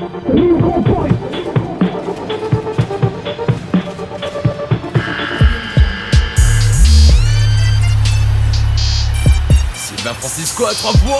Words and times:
Sylvain 0.00 0.14
Francisco 10.18 10.64
à 10.64 10.72
3 10.72 10.92
points 10.92 11.10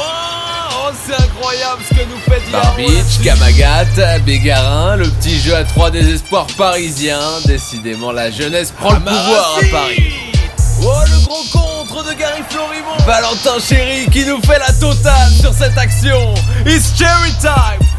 Oh 0.72 0.92
c'est 1.06 1.12
incroyable 1.12 1.82
ce 1.86 1.94
que 1.94 2.04
nous 2.04 2.16
fait 2.20 2.40
Barbic, 2.50 3.22
Kamagat, 3.22 4.18
Bégarin, 4.20 4.96
le 4.96 5.10
petit 5.10 5.38
jeu 5.38 5.54
à 5.54 5.64
trois 5.64 5.90
désespoirs 5.90 6.46
parisiens. 6.56 7.20
Décidément, 7.44 8.12
la 8.12 8.30
jeunesse 8.30 8.70
prend 8.70 8.92
le 8.92 9.00
pouvoir 9.00 9.58
à 9.58 9.66
Paris. 9.70 10.14
Oh 10.82 10.92
le 11.04 11.26
gros 11.26 11.44
contre 11.52 12.02
de 12.04 12.14
Gary 12.14 12.40
Florimont 12.48 12.96
Valentin 13.04 13.58
Chéri 13.60 14.08
qui 14.10 14.24
nous 14.24 14.40
fait 14.40 14.58
la 14.58 14.72
totale 14.72 15.30
sur 15.38 15.52
cette 15.52 15.76
action. 15.76 16.32
It's 16.64 16.96
cherry 16.96 17.32
time 17.42 17.89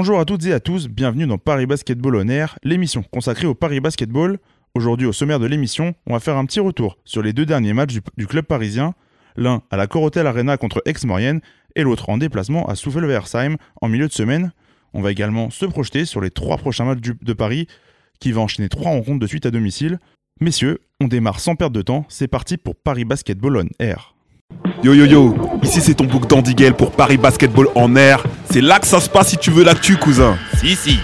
Bonjour 0.00 0.20
à 0.20 0.24
toutes 0.24 0.46
et 0.46 0.52
à 0.52 0.60
tous, 0.60 0.86
bienvenue 0.86 1.26
dans 1.26 1.38
Paris 1.38 1.66
Basketball 1.66 2.14
On 2.14 2.28
Air, 2.28 2.56
l'émission 2.62 3.02
consacrée 3.02 3.48
au 3.48 3.56
Paris 3.56 3.80
Basketball. 3.80 4.38
Aujourd'hui, 4.74 5.08
au 5.08 5.12
sommaire 5.12 5.40
de 5.40 5.46
l'émission, 5.46 5.92
on 6.06 6.12
va 6.12 6.20
faire 6.20 6.36
un 6.36 6.44
petit 6.44 6.60
retour 6.60 6.98
sur 7.04 7.20
les 7.20 7.32
deux 7.32 7.44
derniers 7.44 7.72
matchs 7.72 7.98
du, 8.16 8.26
club 8.28 8.44
parisien, 8.44 8.94
l'un 9.34 9.62
à 9.72 9.76
la 9.76 9.88
Corotel 9.88 10.28
Arena 10.28 10.56
contre 10.56 10.82
Aix-Maurienne 10.86 11.40
et 11.74 11.82
l'autre 11.82 12.10
en 12.10 12.16
déplacement 12.16 12.68
à 12.68 12.76
Souffle-Versheim 12.76 13.56
en 13.82 13.88
milieu 13.88 14.06
de 14.06 14.12
semaine. 14.12 14.52
On 14.94 15.02
va 15.02 15.10
également 15.10 15.50
se 15.50 15.66
projeter 15.66 16.04
sur 16.04 16.20
les 16.20 16.30
trois 16.30 16.58
prochains 16.58 16.84
matchs 16.84 17.00
de 17.00 17.32
Paris 17.32 17.66
qui 18.20 18.30
va 18.30 18.40
enchaîner 18.40 18.68
trois 18.68 18.92
rencontres 18.92 19.18
de 19.18 19.26
suite 19.26 19.46
à 19.46 19.50
domicile. 19.50 19.98
Messieurs, 20.40 20.78
on 21.00 21.08
démarre 21.08 21.40
sans 21.40 21.56
perdre 21.56 21.74
de 21.74 21.82
temps, 21.82 22.06
c'est 22.08 22.28
parti 22.28 22.56
pour 22.56 22.76
Paris 22.76 23.04
Basketball 23.04 23.56
On 23.56 23.84
Air. 23.84 24.14
Yo 24.82 24.94
yo 24.94 25.04
yo, 25.04 25.34
ici 25.62 25.80
c'est 25.80 25.94
ton 25.94 26.04
book 26.06 26.26
d'Andigel 26.26 26.74
pour 26.74 26.92
Paris 26.92 27.18
Basketball 27.18 27.68
en 27.74 27.94
air. 27.96 28.24
C'est 28.50 28.60
là 28.60 28.78
que 28.78 28.86
ça 28.86 29.00
se 29.00 29.10
passe 29.10 29.28
si 29.30 29.36
tu 29.36 29.50
veux 29.50 29.64
l'actu, 29.64 29.96
cousin. 29.98 30.38
Si, 30.56 30.74
si. 30.74 30.98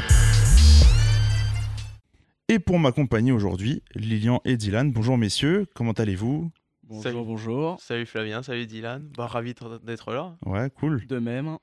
Et 2.49 2.59
pour 2.59 2.79
m'accompagner 2.79 3.33
aujourd'hui, 3.33 3.83
Lilian 3.95 4.41
et 4.45 4.57
Dylan. 4.57 4.93
Bonjour 4.93 5.19
messieurs, 5.19 5.67
comment 5.75 5.93
allez-vous? 5.93 6.51
Bonjour, 6.85 7.03
Salut. 7.03 7.17
bonjour. 7.25 7.81
Salut 7.81 8.07
Flavien, 8.07 8.43
salut 8.43 8.67
Dylan. 8.67 9.03
Bah, 9.17 9.27
ravi 9.27 9.49
d'être- 9.55 9.81
d'être 9.85 10.13
là. 10.13 10.37
Ouais, 10.47 10.71
cool. 10.79 11.07
De 11.07 11.19
même. 11.19 11.57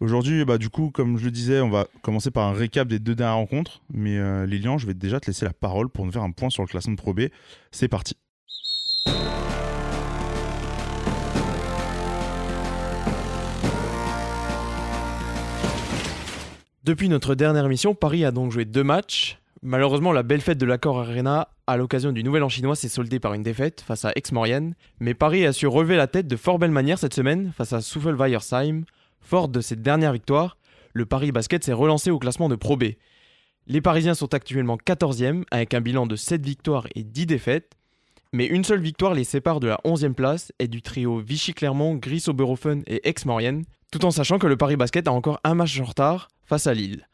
Aujourd'hui, 0.00 0.44
bah, 0.44 0.58
du 0.58 0.68
coup, 0.70 0.90
comme 0.90 1.18
je 1.18 1.24
le 1.24 1.30
disais, 1.32 1.60
on 1.60 1.70
va 1.70 1.86
commencer 2.02 2.30
par 2.30 2.46
un 2.46 2.52
récap 2.52 2.86
des 2.86 2.98
deux 3.00 3.14
dernières 3.16 3.36
rencontres. 3.36 3.80
Mais 3.92 4.18
euh, 4.18 4.46
Lilian, 4.46 4.78
je 4.78 4.86
vais 4.86 4.94
déjà 4.94 5.18
te 5.18 5.26
laisser 5.26 5.44
la 5.44 5.52
parole 5.52 5.88
pour 5.88 6.04
nous 6.06 6.12
faire 6.12 6.22
un 6.22 6.30
point 6.30 6.50
sur 6.50 6.62
le 6.62 6.68
classement 6.68 6.92
de 6.94 6.98
Pro 6.98 7.14
B. 7.14 7.22
C'est 7.72 7.88
parti. 7.88 8.14
Depuis 16.88 17.10
notre 17.10 17.34
dernière 17.34 17.66
émission, 17.66 17.94
Paris 17.94 18.24
a 18.24 18.30
donc 18.30 18.50
joué 18.50 18.64
deux 18.64 18.82
matchs. 18.82 19.38
Malheureusement, 19.60 20.10
la 20.10 20.22
belle 20.22 20.40
fête 20.40 20.56
de 20.56 20.64
l'Accor 20.64 21.00
Arena 21.00 21.48
à 21.66 21.76
l'occasion 21.76 22.12
du 22.12 22.24
Nouvel 22.24 22.42
An 22.42 22.48
chinois 22.48 22.76
s'est 22.76 22.88
soldée 22.88 23.20
par 23.20 23.34
une 23.34 23.42
défaite 23.42 23.82
face 23.82 24.06
à 24.06 24.12
Aix-Maurienne. 24.16 24.74
Mais 24.98 25.12
Paris 25.12 25.44
a 25.44 25.52
su 25.52 25.66
relever 25.66 25.96
la 25.96 26.06
tête 26.06 26.26
de 26.26 26.36
fort 26.36 26.58
belle 26.58 26.70
manière 26.70 26.98
cette 26.98 27.12
semaine 27.12 27.52
face 27.54 27.74
à 27.74 27.82
Souffle-Weiersheim. 27.82 28.84
Fort 29.20 29.48
de 29.48 29.60
cette 29.60 29.82
dernière 29.82 30.14
victoire, 30.14 30.56
le 30.94 31.04
Paris 31.04 31.30
Basket 31.30 31.62
s'est 31.62 31.74
relancé 31.74 32.10
au 32.10 32.18
classement 32.18 32.48
de 32.48 32.56
Pro 32.56 32.78
B. 32.78 32.84
Les 33.66 33.82
Parisiens 33.82 34.14
sont 34.14 34.32
actuellement 34.32 34.78
14e 34.78 35.42
avec 35.50 35.74
un 35.74 35.82
bilan 35.82 36.06
de 36.06 36.16
7 36.16 36.42
victoires 36.42 36.86
et 36.94 37.04
10 37.04 37.26
défaites. 37.26 37.74
Mais 38.32 38.46
une 38.46 38.64
seule 38.64 38.80
victoire 38.80 39.12
les 39.12 39.24
sépare 39.24 39.60
de 39.60 39.66
la 39.66 39.78
11e 39.84 40.14
place 40.14 40.52
et 40.58 40.68
du 40.68 40.80
trio 40.80 41.18
Vichy-Clermont, 41.18 41.96
Gris-Oberhofen 41.96 42.82
et 42.86 43.06
Aix-Maurienne, 43.06 43.64
tout 43.92 44.06
en 44.06 44.10
sachant 44.10 44.38
que 44.38 44.46
le 44.46 44.56
Paris 44.56 44.76
Basket 44.76 45.06
a 45.06 45.12
encore 45.12 45.38
un 45.44 45.54
match 45.54 45.78
en 45.80 45.84
retard 45.84 46.28
face 46.48 46.66
à 46.66 46.74
Lille. 46.74 47.06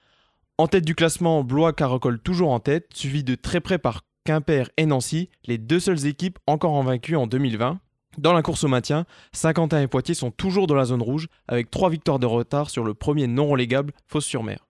En 0.57 0.69
tête 0.69 0.85
du 0.85 0.95
classement, 0.95 1.43
Blois 1.43 1.73
caracole 1.73 2.21
toujours 2.21 2.53
en 2.53 2.61
tête, 2.61 2.87
suivi 2.95 3.25
de 3.25 3.35
très 3.35 3.61
près 3.61 3.79
par 3.79 4.03
Quimper 4.25 4.71
et 4.77 4.87
Nancy, 4.87 5.29
les 5.47 5.59
deux 5.59 5.81
seules 5.81 6.07
équipes 6.07 6.39
encore 6.47 6.77
invaincues 6.77 7.17
en 7.17 7.27
2020. 7.27 7.81
Dans 8.17 8.33
la 8.33 8.43
course 8.43 8.63
au 8.63 8.69
maintien, 8.69 9.07
Saint-Quentin 9.33 9.83
et 9.83 9.89
Poitiers 9.89 10.15
sont 10.15 10.31
toujours 10.31 10.69
dans 10.69 10.77
la 10.77 10.85
zone 10.85 11.03
rouge, 11.03 11.27
avec 11.49 11.71
trois 11.71 11.91
victoires 11.91 12.21
de 12.21 12.27
retard 12.27 12.71
sur 12.71 12.85
le 12.85 12.95
premier 12.95 13.27
non 13.27 13.49
relégable, 13.49 13.93
Fos-sur-Mer. 14.07 14.69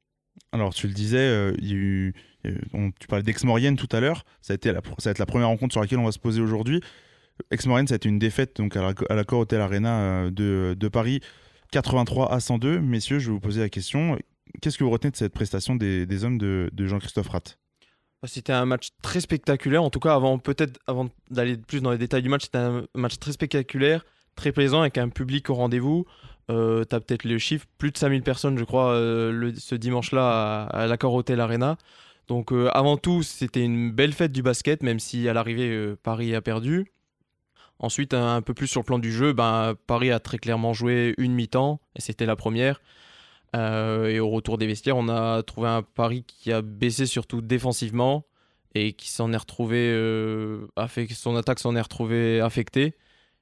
Alors, 0.52 0.72
tu 0.72 0.86
le 0.86 0.94
disais, 0.94 1.52
tu 1.60 3.06
parlais 3.06 3.22
d'Aix-Maurienne 3.22 3.76
tout 3.76 3.88
à 3.92 4.00
l'heure. 4.00 4.24
Ça, 4.40 4.54
va 4.54 5.10
être 5.10 5.18
la 5.18 5.26
première 5.26 5.48
rencontre 5.48 5.74
sur 5.74 5.82
laquelle 5.82 5.98
on 5.98 6.06
va 6.06 6.12
se 6.12 6.18
poser 6.18 6.40
aujourd'hui. 6.40 6.80
Aix-Maurienne, 7.50 7.88
ça 7.88 7.94
a 7.94 7.96
été 7.96 8.08
une 8.08 8.18
défaite 8.18 8.56
donc, 8.56 8.76
à 8.76 8.80
la, 8.80 8.94
à 9.10 9.14
la 9.14 9.24
Hotel 9.30 9.60
Arena 9.60 10.00
euh, 10.00 10.30
de 10.74 10.88
Paris, 10.88 11.20
83 11.72 12.32
à 12.32 12.40
102. 12.40 12.80
Messieurs, 12.80 13.18
je 13.18 13.26
vais 13.26 13.32
vous 13.32 13.40
poser 13.40 13.60
la 13.60 13.68
question. 13.68 14.16
Qu'est-ce 14.60 14.78
que 14.78 14.84
vous 14.84 14.90
retenez 14.90 15.10
de 15.10 15.16
cette 15.16 15.32
prestation 15.32 15.74
des, 15.74 16.24
hommes 16.24 16.38
de, 16.38 16.70
Jean-Christophe 16.78 17.28
Ratt 17.28 17.58
Bah, 18.22 18.28
C'était 18.28 18.52
un 18.52 18.66
match 18.66 18.88
très 19.02 19.20
spectaculaire. 19.20 19.82
En 19.82 19.90
tout 19.90 20.00
cas, 20.00 20.14
avant 20.14 20.38
peut-être 20.38 20.78
avant 20.86 21.08
d'aller 21.30 21.56
plus 21.56 21.80
dans 21.80 21.90
les 21.90 21.98
détails 21.98 22.22
du 22.22 22.28
match, 22.28 22.44
c'était 22.44 22.58
un 22.58 22.86
match 22.94 23.18
très 23.18 23.32
spectaculaire, 23.32 24.04
très 24.36 24.52
plaisant 24.52 24.80
avec 24.80 24.98
un 24.98 25.08
public 25.08 25.50
au 25.50 25.54
rendez-vous. 25.54 26.06
Euh, 26.50 26.84
T'as 26.84 27.00
peut-être 27.00 27.24
le 27.24 27.38
chiffre, 27.38 27.66
plus 27.78 27.90
de 27.90 27.96
5000 27.96 28.22
personnes, 28.22 28.58
je 28.58 28.64
crois, 28.64 28.92
euh, 28.92 29.52
ce 29.56 29.74
dimanche-là 29.74 30.66
à, 30.66 30.82
à 30.82 30.86
l'Accor 30.86 31.14
Hotel 31.14 31.40
Arena. 31.40 31.78
Donc 32.28 32.52
euh, 32.52 32.68
avant 32.72 32.96
tout, 32.96 33.22
c'était 33.22 33.62
une 33.62 33.90
belle 33.90 34.12
fête 34.12 34.32
du 34.32 34.42
basket, 34.42 34.82
même 34.82 34.98
si 34.98 35.28
à 35.28 35.32
l'arrivée, 35.32 35.70
euh, 35.70 35.96
Paris 36.02 36.34
a 36.34 36.40
perdu. 36.40 36.90
Ensuite, 37.78 38.14
un, 38.14 38.36
un 38.36 38.42
peu 38.42 38.54
plus 38.54 38.66
sur 38.66 38.80
le 38.80 38.84
plan 38.84 38.98
du 38.98 39.12
jeu, 39.12 39.32
ben, 39.32 39.74
Paris 39.86 40.10
a 40.10 40.20
très 40.20 40.38
clairement 40.38 40.72
joué 40.72 41.14
une 41.18 41.34
mi-temps, 41.34 41.80
et 41.96 42.00
c'était 42.00 42.26
la 42.26 42.36
première. 42.36 42.80
Euh, 43.54 44.08
et 44.08 44.20
au 44.20 44.28
retour 44.30 44.58
des 44.58 44.66
vestiaires, 44.66 44.96
on 44.96 45.08
a 45.08 45.42
trouvé 45.42 45.68
un 45.68 45.82
Paris 45.82 46.24
qui 46.26 46.52
a 46.52 46.62
baissé 46.62 47.06
surtout 47.06 47.40
défensivement 47.40 48.24
et 48.74 48.92
qui 48.92 49.08
s'en 49.08 49.32
est 49.32 49.36
retrouvé, 49.36 49.78
euh, 49.78 50.66
son 51.10 51.36
attaque 51.36 51.60
s'en 51.60 51.76
est 51.76 51.80
retrouvée 51.80 52.40
affectée. 52.40 52.94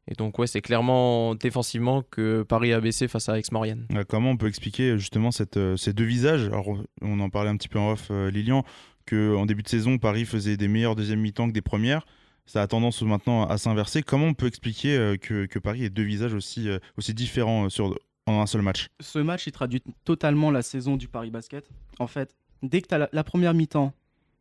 Et 0.08 0.14
donc 0.14 0.38
ouais, 0.38 0.46
c'est 0.46 0.60
clairement 0.60 1.34
défensivement 1.34 2.02
que 2.02 2.42
Paris 2.42 2.72
a 2.72 2.80
baissé 2.80 3.08
face 3.08 3.28
à 3.28 3.38
Aix-Maurienne. 3.38 3.86
Euh, 3.94 4.04
Comment 4.06 4.30
on 4.30 4.36
peut 4.36 4.48
expliquer 4.48 4.98
justement 4.98 5.30
euh, 5.56 5.76
ces 5.76 5.92
deux 5.92 6.04
visages? 6.04 6.46
Alors, 6.46 6.76
on 7.00 7.20
en 7.20 7.30
parlait 7.30 7.50
un 7.50 7.56
petit 7.56 7.68
peu 7.68 7.78
en 7.78 7.92
off, 7.92 8.10
Lilian, 8.10 8.64
qu'en 9.06 9.46
début 9.46 9.62
de 9.62 9.68
saison, 9.68 9.98
Paris 9.98 10.24
faisait 10.24 10.56
des 10.56 10.68
meilleures 10.68 10.96
deuxième 10.96 11.20
mi-temps 11.20 11.48
que 11.48 11.52
des 11.52 11.62
premières. 11.62 12.04
Ça 12.44 12.60
a 12.60 12.66
tendance 12.66 13.00
maintenant 13.02 13.46
à 13.46 13.56
s'inverser. 13.56 14.02
Comment 14.02 14.26
on 14.26 14.34
peut 14.34 14.48
expliquer 14.48 15.16
que, 15.20 15.58
Paris 15.60 15.84
ait 15.84 15.90
deux 15.90 16.02
visages 16.02 16.34
aussi, 16.34 16.68
aussi 16.98 17.14
différents 17.14 17.68
sur, 17.68 17.96
en 18.26 18.40
un 18.40 18.46
seul 18.46 18.62
match 18.62 18.88
Ce 19.00 19.18
match, 19.18 19.46
il 19.46 19.52
traduit 19.52 19.82
totalement 20.04 20.50
la 20.50 20.62
saison 20.62 20.96
du 20.96 21.08
Paris 21.08 21.30
Basket. 21.30 21.68
En 21.98 22.06
fait, 22.06 22.34
dès 22.62 22.82
que 22.82 22.88
tu 22.88 22.94
as 22.94 23.08
la, 23.12 23.24
première 23.24 23.54
mi-temps, 23.54 23.92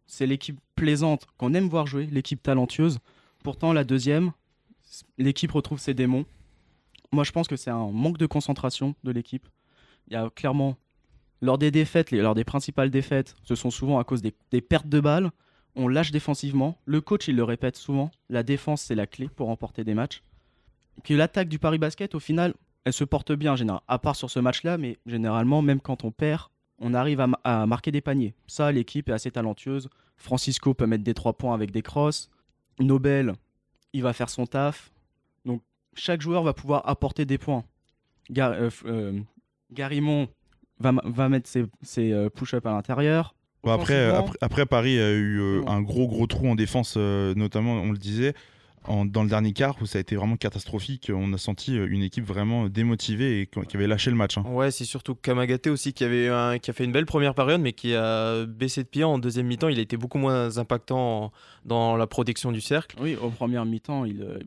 c'est 0.07 0.27
l'équipe 0.27 0.59
plaisante 0.75 1.25
qu'on 1.37 1.53
aime 1.53 1.67
voir 1.67 1.87
jouer, 1.87 2.07
l'équipe 2.07 2.41
talentueuse. 2.41 2.99
Pourtant, 3.43 3.73
la 3.73 3.83
deuxième, 3.83 4.31
l'équipe 5.17 5.51
retrouve 5.51 5.79
ses 5.79 5.93
démons. 5.93 6.25
Moi, 7.11 7.23
je 7.23 7.31
pense 7.31 7.47
que 7.47 7.55
c'est 7.55 7.71
un 7.71 7.91
manque 7.91 8.17
de 8.17 8.25
concentration 8.25 8.95
de 9.03 9.11
l'équipe. 9.11 9.47
Il 10.07 10.13
y 10.13 10.15
a 10.15 10.29
clairement, 10.29 10.77
lors 11.41 11.57
des 11.57 11.71
défaites, 11.71 12.11
lors 12.11 12.35
des 12.35 12.43
principales 12.43 12.91
défaites, 12.91 13.35
ce 13.43 13.55
sont 13.55 13.71
souvent 13.71 13.99
à 13.99 14.03
cause 14.03 14.21
des, 14.21 14.33
des 14.51 14.61
pertes 14.61 14.87
de 14.87 14.99
balles. 14.99 15.31
On 15.75 15.87
lâche 15.87 16.11
défensivement. 16.11 16.77
Le 16.85 17.01
coach, 17.01 17.27
il 17.27 17.35
le 17.35 17.43
répète 17.43 17.77
souvent, 17.77 18.11
la 18.29 18.43
défense, 18.43 18.81
c'est 18.81 18.95
la 18.95 19.07
clé 19.07 19.29
pour 19.29 19.47
remporter 19.47 19.83
des 19.83 19.93
matchs. 19.93 20.21
Puis 21.03 21.15
l'attaque 21.15 21.49
du 21.49 21.59
Paris 21.59 21.77
Basket, 21.77 22.13
au 22.13 22.19
final, 22.19 22.53
elle 22.85 22.93
se 22.93 23.03
porte 23.03 23.31
bien, 23.33 23.53
en 23.53 23.55
général, 23.55 23.81
à 23.87 23.99
part 23.99 24.15
sur 24.15 24.29
ce 24.29 24.39
match-là, 24.39 24.77
mais 24.77 24.97
généralement, 25.05 25.61
même 25.61 25.79
quand 25.79 26.03
on 26.03 26.11
perd, 26.11 26.43
on 26.79 26.93
arrive 26.93 27.19
à, 27.19 27.27
ma- 27.27 27.39
à 27.43 27.65
marquer 27.67 27.91
des 27.91 28.01
paniers. 28.01 28.33
Ça, 28.47 28.71
l'équipe 28.71 29.07
est 29.09 29.13
assez 29.13 29.29
talentueuse. 29.31 29.89
Francisco 30.17 30.73
peut 30.73 30.87
mettre 30.87 31.03
des 31.03 31.13
3 31.13 31.33
points 31.33 31.53
avec 31.53 31.71
des 31.71 31.81
crosses. 31.83 32.29
Nobel, 32.79 33.33
il 33.93 34.01
va 34.03 34.13
faire 34.13 34.29
son 34.29 34.45
taf. 34.47 34.91
Donc, 35.45 35.61
chaque 35.95 36.21
joueur 36.21 36.43
va 36.43 36.53
pouvoir 36.53 36.87
apporter 36.87 37.25
des 37.25 37.37
points. 37.37 37.63
Gar- 38.31 38.53
euh, 38.53 38.69
euh, 38.85 39.19
Garimond 39.71 40.27
va, 40.79 41.29
mettre 41.29 41.47
ses, 41.47 41.65
ses, 41.83 42.11
euh, 42.11 42.29
push-ups 42.29 42.65
à 42.65 42.71
l'intérieur. 42.71 43.35
Bon, 43.63 43.71
après, 43.71 44.07
Offensivement, 44.07 44.19
après, 44.19 44.37
après, 44.41 44.65
Paris 44.65 44.99
a 44.99 45.11
eu 45.11 45.39
euh, 45.39 45.61
un 45.67 45.83
gros 45.83 46.07
gros 46.07 46.25
trou 46.25 46.47
en 46.49 46.55
défense, 46.55 46.97
notamment, 46.97 47.73
on 47.73 47.91
le 47.91 47.97
disait, 47.99 48.33
en- 48.87 49.05
dans 49.05 49.23
le 49.23 49.29
dernier 49.29 49.53
quart 49.53 49.75
où 49.81 49.85
ça 49.85 49.97
a 49.97 50.01
été 50.01 50.15
vraiment 50.15 50.35
catastrophique. 50.37 51.11
On 51.13 51.31
a 51.33 51.37
senti 51.37 51.77
euh, 51.77 51.87
une 51.89 52.01
équipe 52.03 52.25
vraiment 52.25 52.67
démotivée 52.69 53.41
et 53.41 53.45
qui 53.47 53.75
avait 53.77 53.87
lâché 53.87 54.09
le 54.11 54.17
match. 54.17 54.37
hein. 54.37 54.43
Ouais, 54.47 54.71
c'est 54.71 54.85
surtout 54.85 55.15
Kamagaté 55.15 55.69
aussi 55.69 55.93
qui, 55.93 56.03
avait 56.03 56.29
un- 56.29 56.57
qui 56.57 56.69
a 56.71 56.73
fait 56.73 56.83
une 56.85 56.91
belle 56.91 57.05
première 57.05 57.33
période, 57.35 57.61
mais 57.61 57.73
qui 57.73 57.93
a 57.95 58.45
baissé 58.45 58.83
de 58.83 58.87
pied 58.87 59.03
en 59.03 59.19
deuxième 59.19 59.47
mi-temps. 59.47 59.67
Il 59.69 59.77
a 59.79 59.81
été 59.81 59.97
beaucoup 59.97 60.17
moins 60.17 60.57
impactant 60.57 61.25
en- 61.25 61.31
dans 61.65 61.95
la 61.97 62.07
protection 62.07 62.51
du 62.51 62.61
cercle. 62.61 62.95
Oui, 62.99 63.15
au 63.21 63.29
premier 63.29 63.63
mi-temps, 63.65 64.05
il, 64.05 64.21
euh, 64.21 64.39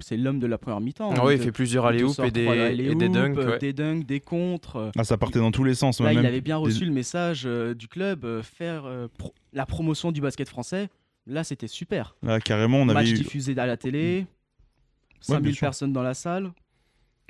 c'est 0.00 0.16
l'homme 0.18 0.38
de 0.38 0.46
la 0.46 0.58
première 0.58 0.80
mi-temps. 0.80 1.14
Ah 1.16 1.24
oui, 1.24 1.34
il 1.36 1.40
fait 1.40 1.50
plusieurs 1.52 1.86
alley 1.86 2.00
et 2.02 2.30
des, 2.30 2.44
et 2.90 2.94
des 2.94 3.08
dunks. 3.08 3.36
ouais. 3.38 3.58
Des 3.58 3.72
dunks, 3.72 4.04
des 4.04 4.20
contres. 4.20 4.76
euh, 4.76 4.90
Ah, 4.98 5.04
ça 5.04 5.16
partait 5.16 5.38
dans 5.38 5.50
tous 5.50 5.64
les 5.64 5.74
sens. 5.74 6.00
Là, 6.00 6.12
même 6.12 6.22
il 6.22 6.26
avait 6.26 6.40
bien 6.42 6.58
des- 6.58 6.64
reçu 6.66 6.84
le 6.84 6.90
message 6.92 7.44
euh, 7.46 7.74
du 7.74 7.88
club, 7.88 8.24
euh, 8.26 8.42
faire 8.42 8.82
euh, 8.84 9.08
pro- 9.16 9.32
la 9.54 9.64
promotion 9.64 10.12
du 10.12 10.20
basket 10.20 10.48
français. 10.48 10.88
Là, 11.26 11.44
c'était 11.44 11.68
super. 11.68 12.16
Là, 12.22 12.40
carrément, 12.40 12.78
on 12.78 12.88
avait 12.88 12.94
Match 12.94 13.10
eu, 13.10 13.14
diffusé 13.14 13.56
à 13.58 13.66
la 13.66 13.76
télé, 13.76 14.26
5000 15.20 15.54
sûr. 15.54 15.60
personnes 15.66 15.92
dans 15.92 16.02
la 16.02 16.14
salle. 16.14 16.52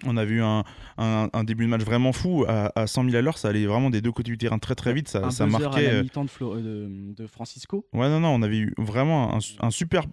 on 0.05 0.17
a 0.17 0.25
vu 0.25 0.43
un, 0.43 0.65
un- 0.99 1.29
un 1.33 1.45
début 1.45 1.65
de 1.65 1.71
match 1.71 1.83
vraiment 1.83 2.13
fou. 2.13 2.45
À, 2.49 2.73
à 2.79 2.87
100 2.87 3.05
000 3.05 3.17
à 3.17 3.21
l'heure, 3.23 3.39
ça 3.39 3.49
allait 3.49 3.67
vraiment 3.67 3.91
des 3.91 4.01
deux 4.01 4.11
côtés 4.13 4.31
du 4.31 4.39
terrain 4.39 4.59
très 4.59 4.75
très 4.75 4.93
vite. 4.95 5.09
Ça, 5.09 5.27
un 5.27 5.31
ça 5.31 5.47
marquait. 5.47 5.87
à 5.87 5.93
la 5.93 5.99
euh, 5.99 6.03
mi-temps 6.03 6.25
de, 6.25 6.31
euh, 6.43 6.89
de- 6.89 7.15
de 7.23 7.27
Francisco. 7.27 7.87
Ouais, 7.93 8.09
non, 8.09 8.19
non, 8.21 8.31
on 8.31 8.43
avait 8.43 8.59
eu 8.59 8.75
vraiment 8.79 9.37
un, 9.37 9.39
un 9.61 9.71
super 9.71 10.05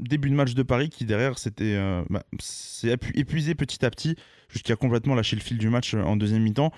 début 0.00 0.30
de 0.30 0.34
match 0.34 0.54
de 0.54 0.62
Paris 0.62 0.88
qui, 0.88 1.04
derrière, 1.04 1.36
c'était 1.38 1.74
euh, 1.74 2.02
bah, 2.10 2.22
épuisé 3.14 3.54
petit 3.54 3.84
à 3.84 3.90
petit 3.90 4.16
jusqu'à 4.48 4.76
complètement 4.76 5.14
lâcher 5.14 5.36
le 5.36 5.42
fil 5.42 5.58
du 5.58 5.68
match 5.68 5.94
en 5.94 6.16
deuxième 6.16 6.42
mi-temps. 6.42 6.70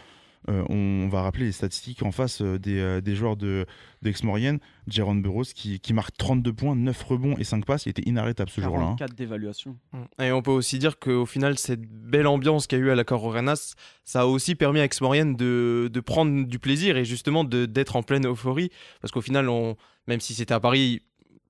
Euh, 0.49 0.63
on 0.69 1.09
va 1.09 1.23
rappeler 1.23 1.47
les 1.47 1.53
statistiques 1.53 2.03
en 2.03 2.13
face 2.13 2.41
euh, 2.41 2.59
des, 2.59 2.79
euh, 2.79 3.01
des 3.01 3.17
joueurs 3.17 3.37
de, 3.37 3.67
de 4.03 4.09
Aix-Maurienne. 4.11 4.59
Jérôme 4.87 5.21
Burroughs 5.23 5.53
qui, 5.55 5.81
qui 5.81 5.93
marque 5.93 6.17
32 6.17 6.53
points, 6.53 6.77
9 6.77 7.03
rebonds 7.03 7.35
et 7.39 7.45
5 7.45 7.65
passes. 7.65 7.87
Il 7.87 7.91
était 7.91 8.03
inarrêtable 8.09 8.51
ce 8.51 8.61
jour-là. 8.61 8.85
hein. 8.85 8.97
44 8.99 9.15
d'évaluation. 9.17 9.77
Mm. 9.93 10.23
Et 10.23 10.33
on 10.33 10.43
peut 10.43 10.53
aussi 10.53 10.79
dire 10.79 10.99
qu'au 10.99 11.27
final, 11.27 11.59
cette 11.59 11.83
belle 11.83 12.27
ambiance 12.29 12.67
qu'il 12.67 12.79
y 12.79 12.83
a 12.83 12.85
eu 12.85 12.91
à 12.91 12.95
la 12.95 13.05
Cororenas, 13.05 13.75
ça 14.05 14.21
a 14.21 14.27
aussi 14.27 14.55
permis 14.55 14.81
à 14.81 14.85
Aix-Maurienne 14.85 15.35
de, 15.35 15.91
de 15.93 16.01
prendre 16.01 16.47
du 16.47 16.59
plaisir 16.59 16.97
et 16.97 17.05
justement 17.05 17.43
de- 17.45 17.67
d'être 17.67 17.97
en 17.97 18.03
pleine 18.03 18.27
euphorie. 18.27 18.71
Parce 19.01 19.11
qu'au 19.13 19.21
final, 19.23 19.49
on, 19.49 19.77
même 20.07 20.21
si 20.21 20.35
c'était 20.35 20.55
à 20.55 20.61
Paris, 20.61 21.03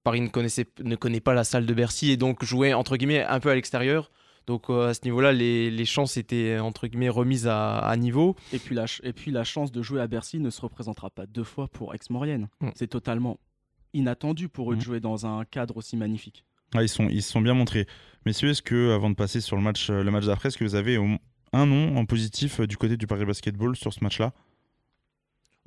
Paris 0.04 0.20
ne, 0.22 0.28
connaissait, 0.28 0.66
ne 0.82 0.96
connaît 0.96 1.20
pas 1.20 1.34
la 1.34 1.44
salle 1.44 1.66
de 1.66 1.75
Bercy 1.75 2.10
et 2.12 2.16
donc 2.16 2.44
jouait 2.44 2.72
entre 2.72 2.96
guillemets 2.96 3.25
un 3.25 3.40
peu 3.40 3.50
à 3.50 3.54
l'extérieur. 3.54 4.10
Donc 4.46 4.70
euh, 4.70 4.88
à 4.88 4.94
ce 4.94 5.00
niveau-là, 5.04 5.32
les, 5.32 5.70
les 5.70 5.84
chances 5.84 6.16
étaient 6.16 6.58
entre 6.58 6.87
guillemets 6.87 7.08
remises 7.08 7.46
à, 7.48 7.78
à 7.78 7.96
niveau. 7.96 8.37
Et 8.52 8.58
puis, 8.58 8.75
la 8.75 8.87
ch- 8.87 9.00
et 9.04 9.12
puis 9.12 9.31
la 9.31 9.43
chance 9.44 9.72
de 9.72 9.82
jouer 9.82 10.00
à 10.00 10.06
Bercy 10.06 10.38
ne 10.38 10.50
se 10.50 10.60
représentera 10.60 11.10
pas 11.10 11.26
deux 11.26 11.43
fois 11.44 11.66
pour 11.69 11.94
Aix-Maurienne. 11.94 12.48
Mm. 12.60 12.69
C'est 12.75 12.87
totalement 12.87 13.40
inattendu 13.94 14.48
pour 14.48 14.70
eux 14.72 14.75
Mm. 14.75 14.78
de 14.78 14.84
jouer 14.84 15.00
dans 15.00 15.26
un 15.26 15.44
cadre 15.44 15.76
aussi 15.76 15.96
magnifique. 15.96 16.44
Ah, 16.75 16.82
ils, 16.82 16.88
sont, 16.88 17.08
ils 17.08 17.22
se 17.22 17.32
sont 17.32 17.40
bien 17.40 17.54
montrés. 17.54 17.87
Messieurs, 18.25 18.50
est-ce 18.50 18.62
que, 18.62 18.93
avant 18.93 19.08
de 19.10 19.14
passer 19.14 19.40
sur 19.40 19.56
le 19.56 19.62
match, 19.62 19.88
euh, 19.90 20.02
le 20.02 20.10
match 20.10 20.25
d'après, 20.26 20.48
est-ce 20.48 20.58
que 20.58 20.64
vous 20.64 20.75
avez 20.75 20.96
un 21.52 21.66
nom 21.66 21.96
en 21.96 22.04
positif 22.04 22.60
euh, 22.60 22.66
du 22.66 22.76
côté 22.76 22.96
du 22.96 23.06
Paris 23.06 23.25
Basketball 23.25 23.76
sur 23.76 23.93
ce 23.93 24.02
match-là? 24.02 24.32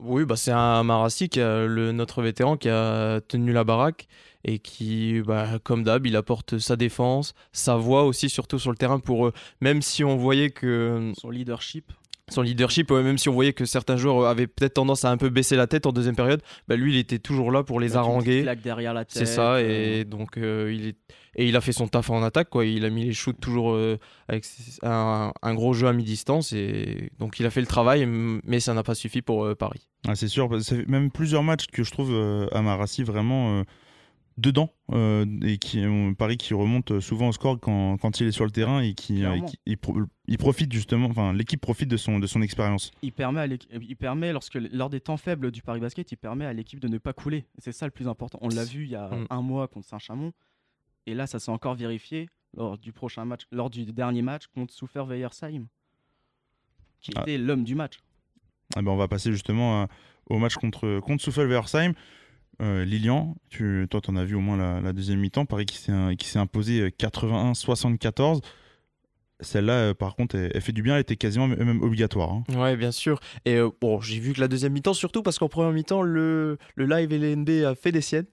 Oui, 0.01 0.23
bah 0.23 0.37
c'est 0.37 0.51
un 0.51 0.83
Marassi, 0.83 1.27
qui 1.27 1.41
a 1.41 1.65
le, 1.65 1.91
notre 1.91 2.21
vétéran, 2.21 2.55
qui 2.55 2.69
a 2.69 3.19
tenu 3.27 3.51
la 3.51 3.65
baraque 3.65 4.07
et 4.45 4.59
qui, 4.59 5.21
bah, 5.21 5.59
comme 5.61 5.83
d'hab, 5.83 6.05
il 6.07 6.15
apporte 6.15 6.57
sa 6.57 6.77
défense, 6.77 7.33
sa 7.51 7.75
voix 7.75 8.05
aussi, 8.05 8.29
surtout 8.29 8.59
sur 8.59 8.71
le 8.71 8.77
terrain 8.77 8.99
pour. 8.99 9.31
Même 9.59 9.81
si 9.81 10.05
on 10.05 10.15
voyait 10.15 10.51
que 10.51 11.11
Son 11.19 11.29
leadership, 11.29 11.91
son 12.33 12.41
leadership, 12.41 12.91
même 12.91 13.17
si 13.17 13.29
on 13.29 13.33
voyait 13.33 13.53
que 13.53 13.65
certains 13.65 13.97
joueurs 13.97 14.25
avaient 14.27 14.47
peut-être 14.47 14.75
tendance 14.75 15.05
à 15.05 15.11
un 15.11 15.17
peu 15.17 15.29
baisser 15.29 15.55
la 15.55 15.67
tête 15.67 15.85
en 15.85 15.91
deuxième 15.91 16.15
période, 16.15 16.41
bah, 16.67 16.75
lui, 16.75 16.93
il 16.93 16.97
était 16.99 17.19
toujours 17.19 17.51
là 17.51 17.63
pour 17.63 17.79
les 17.79 17.95
avec 17.95 18.05
une 18.05 18.11
haranguer. 18.11 18.41
claque 18.43 18.61
derrière 18.61 18.93
la 18.93 19.05
tête. 19.05 19.17
C'est 19.17 19.25
ça, 19.25 19.55
euh, 19.55 19.99
et 20.01 20.05
donc 20.05 20.37
euh, 20.37 20.73
il 20.73 20.87
est 20.87 20.97
et 21.35 21.47
il 21.47 21.55
a 21.55 21.61
fait 21.61 21.71
son 21.71 21.87
taf 21.87 22.09
en 22.09 22.21
attaque, 22.23 22.49
quoi. 22.49 22.65
Il 22.65 22.83
a 22.85 22.89
mis 22.89 23.05
les 23.05 23.13
shoots 23.13 23.39
toujours 23.39 23.71
euh, 23.71 23.97
avec 24.27 24.45
un, 24.83 25.31
un 25.41 25.53
gros 25.53 25.73
jeu 25.73 25.87
à 25.87 25.93
mi-distance, 25.93 26.51
et 26.53 27.11
donc 27.19 27.39
il 27.39 27.45
a 27.45 27.49
fait 27.49 27.61
le 27.61 27.67
travail, 27.67 28.05
mais 28.07 28.59
ça 28.59 28.73
n'a 28.73 28.83
pas 28.83 28.95
suffi 28.95 29.21
pour 29.21 29.45
euh, 29.45 29.55
Paris. 29.55 29.87
Ah, 30.07 30.15
c'est 30.15 30.27
sûr, 30.27 30.49
ça 30.61 30.75
fait 30.75 30.87
même 30.87 31.11
plusieurs 31.11 31.43
matchs 31.43 31.67
que 31.67 31.83
je 31.83 31.91
trouve 31.91 32.11
euh, 32.11 32.47
Amarassi 32.51 33.03
vraiment 33.03 33.59
euh, 33.59 33.63
dedans 34.39 34.73
euh, 34.91 35.25
et 35.43 35.57
qui 35.57 35.79
ont 35.85 36.13
Paris 36.13 36.37
qui 36.37 36.53
remonte 36.53 36.99
souvent 36.99 37.27
au 37.29 37.31
score 37.31 37.59
quand, 37.59 37.97
quand 37.97 38.19
il 38.19 38.27
est 38.27 38.31
sur 38.31 38.45
le 38.45 38.51
terrain 38.51 38.81
et 38.81 38.93
qui, 38.93 39.23
euh, 39.25 39.39
qui- 39.41 39.59
il, 39.65 39.77
pro- 39.77 39.97
il 40.27 40.37
profite 40.37 40.71
justement, 40.71 41.07
enfin 41.07 41.33
l'équipe 41.33 41.59
profite 41.61 41.89
de 41.89 41.97
son 41.97 42.19
de 42.19 42.27
son 42.27 42.41
expérience. 42.41 42.91
il 43.01 43.11
permet, 43.11 43.41
à 43.41 43.45
il 43.47 43.95
permet 43.95 44.31
lorsque, 44.33 44.55
lors 44.55 44.89
des 44.89 44.99
temps 45.01 45.17
faibles 45.17 45.51
du 45.51 45.61
Paris 45.61 45.79
Basket, 45.79 46.11
il 46.11 46.17
permet 46.17 46.45
à 46.45 46.53
l'équipe 46.53 46.79
de 46.79 46.87
ne 46.87 46.97
pas 46.97 47.13
couler. 47.13 47.45
C'est 47.57 47.71
ça 47.71 47.85
le 47.85 47.91
plus 47.91 48.07
important. 48.07 48.39
On 48.41 48.49
l'a 48.49 48.63
vu 48.65 48.83
il 48.85 48.89
y 48.91 48.95
a 48.95 49.09
Mm. 49.09 49.27
un 49.29 49.41
mois 49.41 49.67
contre 49.67 49.87
Saint-Chamond. 49.87 50.31
Et 51.05 51.13
là, 51.15 51.25
ça 51.27 51.39
s'est 51.39 51.51
encore 51.51 51.75
vérifié 51.75 52.29
lors 52.55 52.77
du 52.77 52.91
prochain 52.93 53.25
match, 53.25 53.43
lors 53.51 53.69
du 53.69 53.85
dernier 53.85 54.21
match 54.21 54.47
contre 54.47 54.73
Soufer 54.73 55.03
Veyersheim, 55.07 55.65
qui 57.01 57.11
Ah. 57.15 57.21
était 57.21 57.37
l'homme 57.37 57.63
du 57.63 57.75
match. 57.75 57.99
Ah 58.75 58.81
ben, 58.81 58.91
on 58.91 58.97
va 58.97 59.07
passer 59.07 59.31
justement 59.31 59.83
à- 59.83 59.87
au 60.29 60.37
match 60.37 60.55
contre 60.55 60.99
contre 60.99 61.23
Souffel-Versheim. 61.23 61.93
Euh, 62.61 62.83
Lilian, 62.83 63.35
tu, 63.49 63.87
toi, 63.89 64.01
t'en 64.01 64.15
as 64.15 64.25
vu 64.25 64.35
au 64.35 64.41
moins 64.41 64.57
la, 64.57 64.81
la 64.81 64.93
deuxième 64.93 65.19
mi-temps. 65.19 65.45
Paris 65.45 65.65
qui 65.65 65.77
s'est 65.77 65.91
qui 66.17 66.27
s'est 66.27 66.39
imposé 66.39 66.81
euh, 66.81 66.89
81-74. 66.89 68.41
Celle-là, 69.41 69.73
euh, 69.73 69.93
par 69.93 70.15
contre, 70.17 70.35
elle, 70.35 70.51
elle 70.53 70.61
fait 70.61 70.73
du 70.73 70.81
bien. 70.81 70.95
Elle 70.95 71.01
était 71.01 71.15
quasiment 71.15 71.47
même 71.47 71.81
obligatoire. 71.81 72.31
hein. 72.31 72.43
Ouais, 72.57 72.75
bien 72.75 72.91
sûr. 72.91 73.21
Et 73.45 73.55
euh, 73.55 73.69
bon, 73.79 74.01
j'ai 74.01 74.19
vu 74.19 74.33
que 74.33 74.41
la 74.41 74.49
deuxième 74.49 74.73
mi-temps, 74.73 74.93
surtout 74.93 75.23
parce 75.23 75.39
qu'en 75.39 75.47
première 75.47 75.71
mi-temps, 75.71 76.01
le, 76.01 76.57
le 76.75 76.85
live 76.85 77.13
LNB 77.13 77.63
a 77.65 77.75
fait 77.75 77.93
des 77.93 78.01
siennes. 78.01 78.25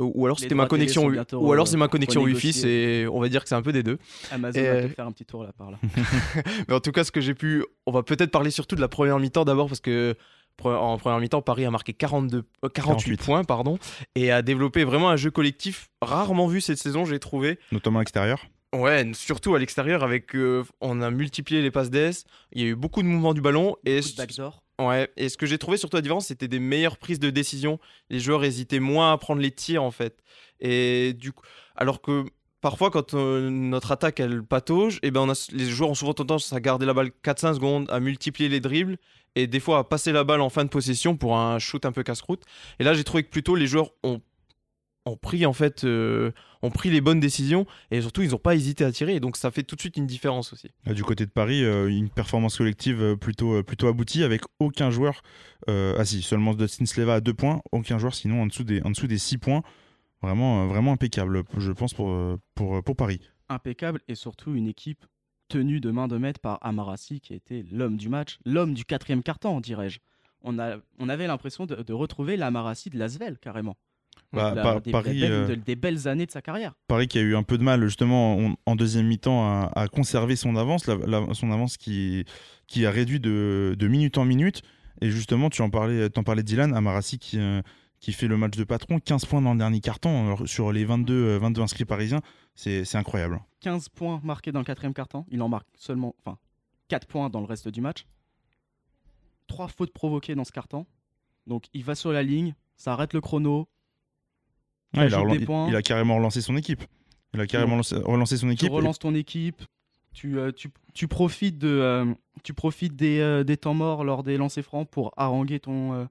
Euh, 0.00 0.10
Ou 0.14 0.26
alors 0.26 0.38
c'était 0.38 0.54
ma 0.56 0.66
connexion, 0.66 1.08
bientôt, 1.10 1.40
ou 1.40 1.52
alors 1.52 1.66
euh, 1.66 1.70
c'est 1.70 1.76
ma 1.76 1.88
connexion 1.88 2.22
Wi-Fi. 2.22 2.52
C'est, 2.52 3.06
on 3.08 3.20
va 3.20 3.28
dire 3.28 3.42
que 3.42 3.48
c'est 3.48 3.56
un 3.56 3.62
peu 3.62 3.72
des 3.72 3.82
deux. 3.82 3.98
Amazon 4.30 4.58
Et, 4.58 4.62
va 4.62 4.68
euh, 4.68 4.80
peut-être 4.82 4.94
faire 4.96 5.06
un 5.06 5.12
petit 5.12 5.24
tour 5.24 5.42
là 5.44 5.52
par 5.56 5.70
là. 5.72 5.78
Mais 6.68 6.74
en 6.74 6.78
tout 6.80 6.92
cas, 6.92 7.02
ce 7.04 7.10
que 7.12 7.20
j'ai 7.20 7.34
pu, 7.34 7.64
on 7.86 7.90
va 7.92 8.02
peut-être 8.04 8.30
parler 8.30 8.50
surtout 8.52 8.76
de 8.76 8.80
la 8.80 8.86
première 8.88 9.18
mi-temps 9.18 9.44
d'abord 9.44 9.66
parce 9.68 9.80
que 9.80 10.14
en 10.66 10.98
première 10.98 11.18
mi-temps, 11.20 11.42
Paris 11.42 11.64
a 11.64 11.70
marqué 11.70 11.92
42, 11.92 12.38
euh, 12.38 12.68
48, 12.68 12.72
48. 12.72 13.22
points, 13.22 13.44
pardon, 13.44 13.78
et 14.14 14.30
a 14.30 14.42
développé 14.42 14.84
vraiment 14.84 15.10
un 15.10 15.16
jeu 15.16 15.30
collectif 15.30 15.88
rarement 16.02 16.46
vu 16.46 16.60
cette 16.60 16.78
saison, 16.78 17.04
j'ai 17.04 17.18
trouvé. 17.18 17.58
Notamment 17.72 17.98
à 17.98 18.02
l'extérieur. 18.02 18.46
Ouais, 18.74 19.10
surtout 19.14 19.54
à 19.54 19.58
l'extérieur 19.58 20.02
avec, 20.02 20.34
euh, 20.34 20.62
on 20.80 21.00
a 21.00 21.10
multiplié 21.10 21.62
les 21.62 21.70
passes 21.70 21.90
d'ess, 21.90 22.24
il 22.52 22.62
y 22.62 22.64
a 22.64 22.68
eu 22.68 22.74
beaucoup 22.74 23.02
de 23.02 23.08
mouvements 23.08 23.32
du 23.32 23.40
ballon 23.40 23.76
et 23.86 24.00
backdoor. 24.16 24.62
Ouais, 24.80 25.10
et 25.16 25.28
ce 25.28 25.36
que 25.36 25.46
j'ai 25.46 25.58
trouvé 25.58 25.76
surtout 25.76 25.96
la 25.96 26.02
différence, 26.02 26.26
c'était 26.26 26.48
des 26.48 26.60
meilleures 26.60 26.98
prises 26.98 27.18
de 27.18 27.30
décision. 27.30 27.80
Les 28.10 28.20
joueurs 28.20 28.44
hésitaient 28.44 28.78
moins 28.78 29.12
à 29.12 29.18
prendre 29.18 29.40
les 29.40 29.50
tirs 29.50 29.82
en 29.82 29.90
fait. 29.90 30.22
Et 30.60 31.14
du 31.14 31.32
coup, 31.32 31.42
alors 31.76 32.00
que 32.00 32.26
parfois 32.60 32.90
quand 32.90 33.14
euh, 33.14 33.50
notre 33.50 33.90
attaque 33.90 34.20
elle 34.20 34.42
patauge, 34.44 35.00
et 35.02 35.10
ben 35.10 35.22
on 35.22 35.30
a, 35.30 35.48
les 35.52 35.64
joueurs 35.64 35.90
ont 35.90 35.94
souvent 35.94 36.14
tendance 36.14 36.52
à 36.52 36.60
garder 36.60 36.86
la 36.86 36.94
balle 36.94 37.10
4-5 37.24 37.54
secondes, 37.54 37.90
à 37.90 37.98
multiplier 37.98 38.48
les 38.48 38.60
dribbles 38.60 38.98
et 39.42 39.46
des 39.46 39.60
fois 39.60 39.78
à 39.78 39.84
passer 39.84 40.12
la 40.12 40.24
balle 40.24 40.40
en 40.40 40.50
fin 40.50 40.64
de 40.64 40.70
possession 40.70 41.16
pour 41.16 41.36
un 41.38 41.58
shoot 41.58 41.84
un 41.84 41.92
peu 41.92 42.02
casse-croûte. 42.02 42.42
Et 42.78 42.84
là, 42.84 42.94
j'ai 42.94 43.04
trouvé 43.04 43.22
que 43.24 43.30
plutôt 43.30 43.54
les 43.54 43.66
joueurs 43.66 43.90
ont 44.02 44.20
ont 45.06 45.16
pris 45.16 45.46
en 45.46 45.54
fait 45.54 45.84
euh, 45.84 46.32
ont 46.60 46.68
pris 46.70 46.90
les 46.90 47.00
bonnes 47.00 47.18
décisions 47.20 47.64
et 47.90 48.02
surtout 48.02 48.20
ils 48.20 48.32
n'ont 48.32 48.36
pas 48.36 48.54
hésité 48.54 48.84
à 48.84 48.92
tirer 48.92 49.14
et 49.14 49.20
donc 49.20 49.38
ça 49.38 49.50
fait 49.50 49.62
tout 49.62 49.74
de 49.74 49.80
suite 49.80 49.96
une 49.96 50.06
différence 50.06 50.52
aussi. 50.52 50.68
Euh, 50.86 50.92
Du 50.92 51.02
côté 51.02 51.24
de 51.24 51.30
Paris, 51.30 51.64
euh, 51.64 51.88
une 51.88 52.10
performance 52.10 52.58
collective 52.58 53.00
euh, 53.02 53.16
plutôt, 53.16 53.62
plutôt 53.62 53.86
aboutie 53.88 54.22
avec 54.22 54.42
aucun 54.58 54.90
joueur. 54.90 55.22
euh, 55.70 55.94
ah 55.98 56.04
si, 56.04 56.20
seulement 56.20 56.52
Dustin 56.52 56.84
Sleva 56.84 57.14
à 57.14 57.20
2 57.22 57.32
points, 57.32 57.62
aucun 57.72 57.96
joueur 57.98 58.14
sinon 58.14 58.42
en 58.42 58.46
dessous 58.48 58.64
des, 58.64 58.82
en 58.82 58.90
dessous 58.90 59.06
des 59.06 59.16
6 59.16 59.38
points. 59.38 59.62
Vraiment, 60.20 60.66
vraiment 60.66 60.92
impeccable, 60.92 61.42
je 61.56 61.72
pense, 61.72 61.94
pour, 61.94 62.12
pour, 62.54 62.82
pour 62.82 62.96
Paris. 62.96 63.20
impeccable 63.48 64.00
et 64.08 64.14
surtout 64.14 64.54
une 64.56 64.66
équipe 64.66 65.06
tenue 65.48 65.80
de 65.80 65.90
main 65.90 66.08
de 66.08 66.16
maître 66.18 66.40
par 66.40 66.58
Amarassi 66.62 67.20
qui 67.20 67.34
était 67.34 67.64
l'homme 67.72 67.96
du 67.96 68.08
match, 68.08 68.38
l'homme 68.44 68.74
du 68.74 68.84
quatrième 68.84 69.22
quart-temps, 69.22 69.60
dirais-je. 69.60 69.98
On, 70.42 70.58
a, 70.58 70.76
on 70.98 71.08
avait 71.08 71.26
l'impression 71.26 71.66
de, 71.66 71.76
de 71.82 71.92
retrouver 71.92 72.36
l'Amarassi 72.36 72.90
de 72.90 72.98
Lasvel, 72.98 73.38
carrément. 73.38 73.76
Bah, 74.32 74.52
La- 74.54 74.62
Pa- 74.62 74.80
des, 74.80 74.90
Paris, 74.92 75.14
des 75.14 75.20
belles, 75.20 75.32
euh, 75.32 75.48
de- 75.48 75.54
des 75.56 75.76
belles 75.76 76.06
années 76.06 76.26
de 76.26 76.30
sa 76.30 76.42
carrière. 76.42 76.74
Paris 76.86 77.08
qui 77.08 77.18
a 77.18 77.22
eu 77.22 77.34
un 77.34 77.42
peu 77.42 77.56
de 77.58 77.62
mal 77.64 77.82
justement 77.84 78.36
en, 78.38 78.54
en 78.66 78.76
deuxième 78.76 79.06
mi-temps 79.06 79.42
à, 79.46 79.72
à 79.74 79.88
conserver 79.88 80.36
son 80.36 80.54
avance, 80.56 80.86
la- 80.86 80.96
la- 81.06 81.34
son 81.34 81.50
avance 81.50 81.76
qui, 81.76 82.24
qui 82.66 82.84
a 82.86 82.90
réduit 82.90 83.20
de, 83.20 83.74
de 83.78 83.88
minute 83.88 84.18
en 84.18 84.24
minute. 84.24 84.62
Et 85.00 85.10
justement, 85.10 85.48
tu 85.50 85.62
en 85.62 85.70
parlais, 85.70 86.10
t'en 86.10 86.24
parlais 86.24 86.42
Dylan, 86.42 86.74
Amarassi 86.74 87.18
qui, 87.18 87.38
euh, 87.38 87.62
qui 88.00 88.12
fait 88.12 88.28
le 88.28 88.36
match 88.36 88.56
de 88.56 88.64
patron, 88.64 89.00
15 89.00 89.24
points 89.24 89.42
dans 89.42 89.52
le 89.52 89.58
dernier 89.58 89.80
carton 89.80 90.46
sur 90.46 90.70
les 90.72 90.84
22, 90.84 91.12
euh, 91.14 91.38
22 91.38 91.62
inscrits 91.62 91.84
parisiens, 91.84 92.20
c'est 92.54 92.94
incroyable. 92.96 93.40
15 93.60 93.88
points 93.88 94.20
marqués 94.22 94.52
dans 94.52 94.60
le 94.60 94.64
quatrième 94.64 94.94
quart-temps. 94.94 95.26
Il 95.30 95.42
en 95.42 95.48
marque 95.48 95.66
seulement 95.74 96.14
enfin, 96.24 96.38
4 96.88 97.06
points 97.08 97.28
dans 97.30 97.40
le 97.40 97.46
reste 97.46 97.68
du 97.68 97.80
match. 97.80 98.06
3 99.48 99.68
fautes 99.68 99.92
provoquées 99.92 100.34
dans 100.34 100.44
ce 100.44 100.52
quart-temps. 100.52 100.86
Donc 101.46 101.64
il 101.72 101.84
va 101.84 101.94
sur 101.94 102.12
la 102.12 102.22
ligne, 102.22 102.54
ça 102.76 102.92
arrête 102.92 103.14
le 103.14 103.20
chrono. 103.20 103.68
Il, 104.94 105.00
a 105.00 105.02
ajoute 105.04 105.18
relan- 105.20 105.36
des 105.38 105.44
points. 105.44 105.66
il- 105.66 105.70
il 105.70 105.76
a 105.76 105.82
carrément 105.82 106.16
relancé 106.16 106.40
son 106.40 106.56
équipe. 106.56 106.84
Il 107.34 107.40
a 107.40 107.46
carrément 107.46 107.76
lancé- 107.76 107.96
relancé 107.96 108.36
son 108.36 108.46
Tu 108.48 108.52
équipe. 108.54 108.70
relances 108.72 108.98
ton 108.98 109.14
équipe. 109.14 109.62
Tu, 110.14 110.38
euh, 110.38 110.50
tu, 110.52 110.70
tu 110.94 111.06
profites, 111.08 111.58
de, 111.58 111.68
euh, 111.68 112.14
tu 112.42 112.54
profites 112.54 112.96
des, 112.96 113.20
euh, 113.20 113.44
des 113.44 113.56
temps 113.56 113.74
morts 113.74 114.02
lors 114.04 114.22
des 114.22 114.36
lancers 114.38 114.64
francs 114.64 114.88
pour 114.88 115.12
haranguer 115.16 115.60
ton, 115.60 115.92
euh, 115.92 116.04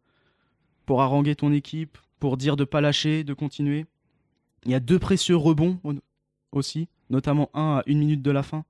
pour 0.88 1.04
haranguer 1.04 1.36
ton 1.36 1.52
équipe, 1.52 2.00
pour 2.20 2.38
dire 2.38 2.56
de 2.56 2.64
pas 2.64 2.82
lâcher, 2.82 3.24
de 3.24 3.34
continuer. 3.36 3.86
Il 4.66 4.72
y 4.72 4.76
a 4.76 4.80
deux 4.80 4.98
précieux 4.98 5.36
rebonds 5.36 5.80
au- 5.84 5.94
aussi, 6.52 6.88
notamment 7.12 7.52
un 7.54 7.78
à 7.78 7.84
une 7.86 8.00
minute 8.00 8.24
de 8.24 8.32
la 8.32 8.42
fin. 8.42 8.66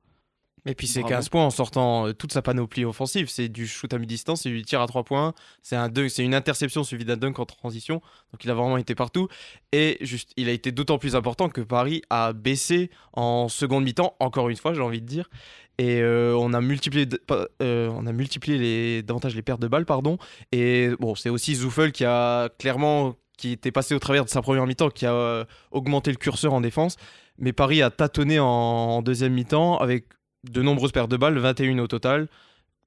Et 0.67 0.75
puis 0.75 0.85
c'est 0.85 0.99
Bravo. 0.99 1.15
15 1.15 1.29
points 1.29 1.45
en 1.45 1.49
sortant 1.49 2.07
euh, 2.07 2.13
toute 2.13 2.33
sa 2.33 2.41
panoplie 2.41 2.83
offensive. 2.85 3.29
C'est 3.29 3.47
du 3.47 3.65
shoot 3.67 3.91
à 3.93 3.97
mi-distance, 3.97 4.41
c'est 4.41 4.49
du 4.49 4.61
tir 4.63 4.81
à 4.81 4.87
3 4.87 5.03
points, 5.03 5.33
c'est 5.61 5.75
un 5.77 5.87
dunk- 5.89 6.09
c'est 6.09 6.23
une 6.25 6.35
interception 6.35 6.83
suivie 6.83 7.05
d'un 7.05 7.15
dunk 7.17 7.39
en 7.39 7.45
transition. 7.45 8.01
Donc 8.33 8.43
il 8.43 8.51
a 8.51 8.53
vraiment 8.53 8.77
été 8.77 8.93
partout. 8.93 9.27
Et 9.71 9.97
juste, 10.01 10.31
il 10.37 10.49
a 10.49 10.51
été 10.51 10.71
d'autant 10.71 10.97
plus 10.97 11.15
important 11.15 11.47
que 11.49 11.61
Paris 11.61 12.01
a 12.09 12.33
baissé 12.33 12.89
en 13.13 13.47
seconde 13.49 13.85
mi-temps, 13.85 14.15
encore 14.19 14.49
une 14.49 14.57
fois, 14.57 14.73
j'ai 14.73 14.81
envie 14.81 15.01
de 15.01 15.07
dire. 15.07 15.29
Et 15.77 16.01
euh, 16.01 16.35
on, 16.37 16.53
a 16.53 16.59
multiplié, 16.59 17.05
de- 17.05 17.21
euh, 17.61 17.87
on 17.93 18.05
a 18.07 18.11
multiplié 18.11 18.57
les, 18.57 19.03
davantage 19.03 19.35
les 19.35 19.43
pertes 19.43 19.61
de 19.61 19.67
balles, 19.67 19.85
pardon. 19.85 20.17
Et 20.51 20.89
bon, 20.99 21.15
c'est 21.15 21.29
aussi 21.29 21.55
Zoufel 21.55 21.91
qui 21.91 22.03
a 22.03 22.49
clairement, 22.59 23.15
qui 23.37 23.51
était 23.51 23.71
passé 23.71 23.93
au 23.95 23.99
travers 23.99 24.25
de 24.25 24.29
sa 24.29 24.41
première 24.41 24.65
mi-temps, 24.65 24.89
qui 24.89 25.05
a 25.05 25.13
euh, 25.13 25.45
augmenté 25.71 26.09
le 26.11 26.17
curseur 26.17 26.53
en 26.53 26.61
défense. 26.61 26.97
Mais 27.37 27.53
Paris 27.53 27.83
a 27.83 27.91
tâtonné 27.91 28.39
en, 28.39 28.45
en 28.47 29.01
deuxième 29.03 29.33
mi-temps 29.33 29.77
avec 29.77 30.05
de 30.49 30.61
nombreuses 30.61 30.91
pertes 30.91 31.11
de 31.11 31.17
balles, 31.17 31.37
21 31.37 31.79
au 31.79 31.87
total. 31.87 32.27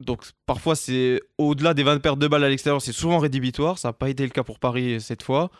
Donc 0.00 0.22
parfois 0.46 0.74
c'est 0.76 1.20
au-delà 1.38 1.74
des 1.74 1.82
20 1.82 2.00
pertes 2.00 2.18
de 2.18 2.26
balles 2.26 2.44
à 2.44 2.48
l'extérieur, 2.48 2.80
c'est 2.80 2.92
souvent 2.92 3.18
rédhibitoire. 3.18 3.78
Ça 3.78 3.88
n'a 3.88 3.92
pas 3.92 4.08
été 4.08 4.22
le 4.22 4.30
cas 4.30 4.42
pour 4.42 4.58
Paris 4.58 5.00
cette 5.00 5.22
fois, 5.22 5.50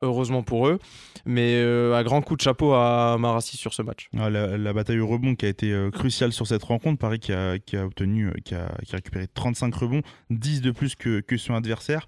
heureusement 0.00 0.42
pour 0.42 0.68
eux. 0.68 0.78
Mais 1.26 1.56
euh, 1.56 1.94
un 1.94 2.02
grand 2.02 2.22
coup 2.22 2.36
de 2.36 2.40
chapeau 2.40 2.72
à 2.72 3.18
Marassi 3.18 3.58
sur 3.58 3.74
ce 3.74 3.82
match. 3.82 4.08
Ah, 4.18 4.30
la, 4.30 4.72
bataille 4.72 5.00
au 5.00 5.06
rebond 5.06 5.34
qui 5.34 5.44
a 5.44 5.50
été 5.50 5.70
euh, 5.72 5.90
cruciale 5.90 6.32
sur 6.32 6.46
cette 6.46 6.62
rencontre. 6.62 6.98
Paris 6.98 7.20
qui 7.20 7.32
a, 7.32 7.58
obtenu, 7.84 8.28
euh, 8.28 8.32
qui 8.42 8.54
a, 8.54 8.74
qui 8.86 8.94
a 8.94 8.96
récupéré 8.96 9.28
35 9.28 9.74
rebonds, 9.74 10.02
10 10.30 10.62
de 10.62 10.70
plus 10.70 10.94
que, 10.96 11.22
son 11.36 11.54
adversaire. 11.54 12.06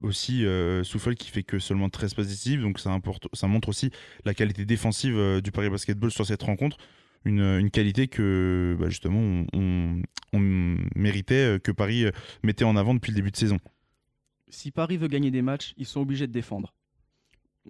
Aussi, 0.00 0.46
euh, 0.46 0.82
qui 1.18 1.28
fait 1.28 1.42
que 1.42 1.58
seulement 1.58 1.90
13 1.90 2.14
passes 2.14 2.28
décisives. 2.28 2.62
Donc 2.62 2.78
ça, 2.78 2.98
montre 3.46 3.68
aussi 3.68 3.90
la 4.24 4.32
qualité 4.32 4.64
défensive 4.64 5.42
du 5.42 5.52
Paris 5.52 5.68
Basketball 5.68 6.10
sur 6.10 6.24
cette 6.24 6.42
rencontre. 6.42 6.78
Une, 7.26 7.40
une 7.42 7.70
qualité 7.70 8.08
que 8.08 8.76
bah, 8.80 8.88
justement 8.88 9.44
on, 9.52 10.02
on- 10.32 10.76
méritait, 10.94 11.56
euh, 11.56 11.58
que 11.58 11.70
Paris 11.72 12.04
euh, 12.06 12.10
mettait 12.42 12.64
en 12.64 12.76
avant 12.76 12.94
depuis 12.94 13.10
le 13.10 13.16
début 13.16 13.30
de 13.30 13.36
saison. 13.36 13.58
Si 14.48 14.70
Paris 14.70 14.96
veut 14.96 15.08
gagner 15.08 15.30
des 15.30 15.42
matchs, 15.42 15.74
ils 15.76 15.86
sont 15.86 16.00
obligés 16.00 16.26
de 16.26 16.32
défendre. 16.32 16.72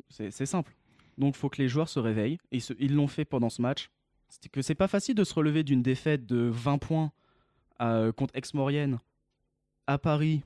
C'est 0.09 0.31
simple. 0.47 0.75
Donc 1.19 1.35
il 1.35 1.39
faut 1.39 1.49
que 1.49 1.61
les 1.61 1.69
joueurs 1.69 1.89
se 1.89 1.99
réveillent. 1.99 2.39
Et 2.53 2.59
ils 2.79 2.95
l'ont 2.95 3.09
fait 3.09 3.25
pendant 3.25 3.51
ce 3.51 3.61
match. 3.61 3.91
C'est 4.29 4.49
que 4.49 4.63
c'est 4.63 4.77
pas 4.77 4.89
facile 4.89 5.15
de 5.17 5.25
se 5.25 5.35
relever 5.35 5.65
d'une 5.65 5.83
défaite 5.83 6.25
de 6.27 6.49
20 6.53 6.79
points 6.79 7.13
euh, 7.83 8.13
contre 8.13 8.37
Aix-Maurienne 8.37 8.99
à 9.89 9.99
Paris, 9.99 10.43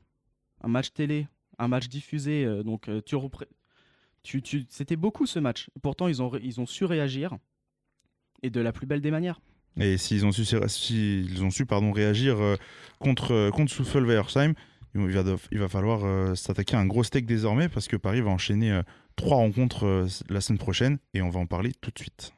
un 0.62 0.68
match 0.68 0.92
télé, 0.92 1.28
un 1.58 1.68
match 1.68 1.88
diffusé. 1.88 2.46
donc 2.64 2.88
tu 3.04 4.40
tu, 4.42 4.64
c'était 4.70 4.96
beaucoup 4.96 5.26
ce 5.26 5.38
match. 5.38 5.68
Pourtant 5.82 6.08
ils 6.08 6.22
ont, 6.22 6.32
ils 6.42 6.58
ont 6.60 6.66
su 6.66 6.84
réagir 6.86 7.36
et 8.42 8.50
de 8.50 8.60
la 8.60 8.72
plus 8.72 8.86
belle 8.86 9.00
des 9.00 9.10
manières. 9.10 9.40
Et 9.80 9.98
s'ils 9.98 10.24
ont 10.24 10.32
su, 10.32 10.44
s'ils 10.44 11.42
ont 11.42 11.50
su 11.50 11.66
pardon, 11.66 11.90
réagir 11.92 12.40
euh, 12.40 12.56
contre, 12.98 13.32
euh, 13.32 13.50
contre 13.50 13.72
Souffle 13.72 14.04
Weiersheim, 14.04 14.54
il 14.94 15.00
va, 15.08 15.24
il 15.50 15.58
va 15.58 15.68
falloir 15.68 16.04
euh, 16.04 16.36
s'attaquer 16.36 16.76
à 16.76 16.78
un 16.78 16.86
gros 16.86 17.02
steak 17.02 17.26
désormais 17.26 17.68
parce 17.68 17.88
que 17.88 17.96
Paris 17.96 18.20
va 18.20 18.30
enchaîner 18.30 18.80
trois 19.16 19.38
rencontres 19.38 20.06
la 20.28 20.40
semaine 20.40 20.58
prochaine 20.58 20.98
et 21.14 21.22
on 21.22 21.30
va 21.30 21.40
en 21.40 21.46
parler 21.46 21.72
tout 21.80 21.90
de 21.90 21.98
suite. 21.98 22.32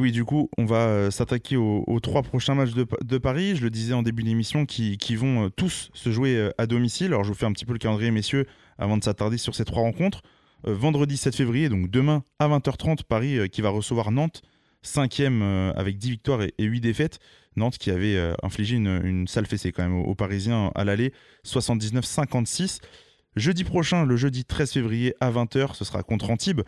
Oui, 0.00 0.12
du 0.12 0.24
coup, 0.24 0.48
on 0.58 0.64
va 0.64 0.86
euh, 0.86 1.10
s'attaquer 1.10 1.56
aux, 1.56 2.00
trois 2.00 2.22
prochains 2.22 2.54
matchs 2.54 2.72
de, 2.72 3.18
Paris. 3.18 3.56
Je 3.56 3.62
le 3.62 3.70
disais 3.70 3.92
en 3.92 4.02
début 4.02 4.22
d'émission, 4.22 4.66
qui, 4.66 4.96
qui 4.96 5.14
vont 5.14 5.46
euh, 5.46 5.48
tous 5.50 5.90
se 5.94 6.10
jouer 6.10 6.36
euh, 6.36 6.50
à 6.58 6.66
domicile. 6.66 7.08
Alors, 7.08 7.22
je 7.22 7.28
vous 7.28 7.34
fais 7.34 7.46
un 7.46 7.52
petit 7.52 7.66
peu 7.66 7.72
le 7.72 7.78
calendrier, 7.78 8.10
messieurs, 8.10 8.46
avant 8.78 8.96
de 8.96 9.04
s'attarder 9.04 9.38
sur 9.38 9.54
ces 9.54 9.64
trois 9.64 9.82
rencontres. 9.82 10.22
Vendredi 10.64 11.16
7 11.16 11.34
février, 11.34 11.70
donc 11.70 11.90
demain 11.90 12.22
à 12.38 12.46
20h30, 12.46 13.04
Paris 13.04 13.48
qui 13.48 13.62
va 13.62 13.70
recevoir 13.70 14.10
Nantes, 14.10 14.42
cinquième 14.82 15.40
avec 15.74 15.96
10 15.96 16.10
victoires 16.10 16.42
et, 16.42 16.52
et 16.58 16.64
8 16.64 16.82
défaites. 16.82 17.18
Nantes 17.56 17.78
qui 17.78 17.90
avait 17.90 18.18
infligé 18.42 18.76
une, 18.76 19.26
sale 19.26 19.46
fessée 19.46 19.72
quand 19.72 19.82
même 19.82 19.94
aux, 19.94 20.04
aux 20.04 20.14
Parisiens 20.14 20.70
à 20.74 20.84
l'aller, 20.84 21.14
79-56. 21.46 22.80
Jeudi 23.36 23.64
prochain, 23.64 24.04
le 24.04 24.16
jeudi 24.16 24.44
13 24.44 24.72
février 24.72 25.14
à 25.20 25.30
20h, 25.30 25.74
ce 25.74 25.84
sera 25.84 26.02
contre 26.02 26.28
Antibes, 26.28 26.60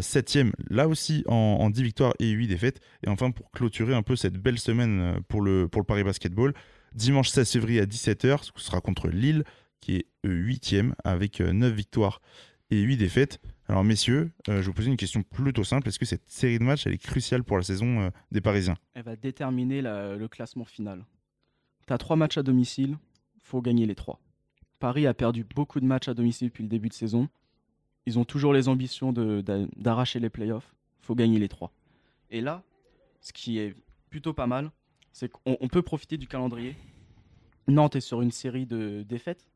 septième, 0.00 0.52
là 0.70 0.88
aussi 0.88 1.24
en, 1.26 1.34
en 1.34 1.70
10 1.70 1.82
victoires 1.82 2.14
et 2.18 2.30
8 2.30 2.48
défaites. 2.48 2.80
Et 3.04 3.08
enfin, 3.08 3.30
pour 3.30 3.50
clôturer 3.50 3.94
un 3.94 4.02
peu 4.02 4.16
cette 4.16 4.38
belle 4.38 4.58
semaine 4.58 5.00
euh, 5.00 5.20
pour 5.28 5.42
le, 5.42 5.68
pour 5.68 5.80
le 5.80 5.86
Paris 5.86 6.04
Basketball, 6.04 6.54
dimanche 6.94 7.30
16 7.30 7.50
février 7.52 7.80
à 7.80 7.86
17h, 7.86 8.44
ce 8.44 8.52
sera 8.56 8.80
contre 8.80 9.08
Lille, 9.08 9.44
qui 9.80 9.96
est 9.96 10.06
8e 10.24 10.92
avec 11.04 11.40
9 11.40 11.72
victoires 11.72 12.20
et 12.70 12.80
8 12.80 12.96
défaites. 12.96 13.40
Alors 13.68 13.84
messieurs, 13.84 14.30
euh, 14.48 14.60
je 14.60 14.66
vous 14.66 14.74
poser 14.74 14.90
une 14.90 14.96
question 14.96 15.22
plutôt 15.22 15.64
simple. 15.64 15.88
Est-ce 15.88 15.98
que 15.98 16.04
cette 16.04 16.28
série 16.28 16.58
de 16.58 16.64
matchs, 16.64 16.86
elle 16.86 16.94
est 16.94 16.98
cruciale 16.98 17.44
pour 17.44 17.56
la 17.56 17.62
saison 17.62 18.02
euh, 18.02 18.10
des 18.30 18.40
Parisiens? 18.40 18.76
Elle 18.94 19.04
va 19.04 19.16
déterminer 19.16 19.82
le 19.82 20.26
classement 20.28 20.64
final. 20.64 21.04
Tu 21.86 21.92
as 21.92 21.98
trois 21.98 22.16
matchs 22.16 22.38
à 22.38 22.42
domicile, 22.42 22.96
faut 23.42 23.60
gagner 23.60 23.86
les 23.86 23.94
trois. 23.94 24.20
Paris 24.80 25.06
a 25.06 25.14
perdu 25.14 25.44
beaucoup 25.44 25.80
de 25.80 25.86
matchs 25.86 26.08
à 26.08 26.14
domicile 26.14 26.48
depuis 26.48 26.62
le 26.62 26.68
début 26.68 26.88
de 26.88 26.94
saison. 26.94 27.28
Ils 28.06 28.18
ont 28.18 28.24
toujours 28.24 28.52
les 28.52 28.68
ambitions 28.68 29.12
d'arracher 29.12 30.18
les 30.20 30.30
playoffs. 30.30 30.74
faut 31.00 31.14
gagner 31.14 31.38
les 31.38 31.48
trois. 31.48 31.70
Et 32.30 32.40
là, 32.40 32.62
ce 33.20 33.32
qui 33.32 33.58
est 33.58 33.74
plutôt 34.10 34.32
pas 34.32 34.46
mal, 34.46 34.70
c'est 35.12 35.28
qu'on 35.30 35.56
on 35.60 35.68
peut 35.68 35.82
profiter 35.82 36.16
du 36.18 36.26
calendrier. 36.26 36.76
Nantes 37.68 37.96
est 37.96 38.00
sur 38.00 38.20
une 38.22 38.30
série 38.30 38.66
de 38.66 39.02
défaites. 39.08 39.46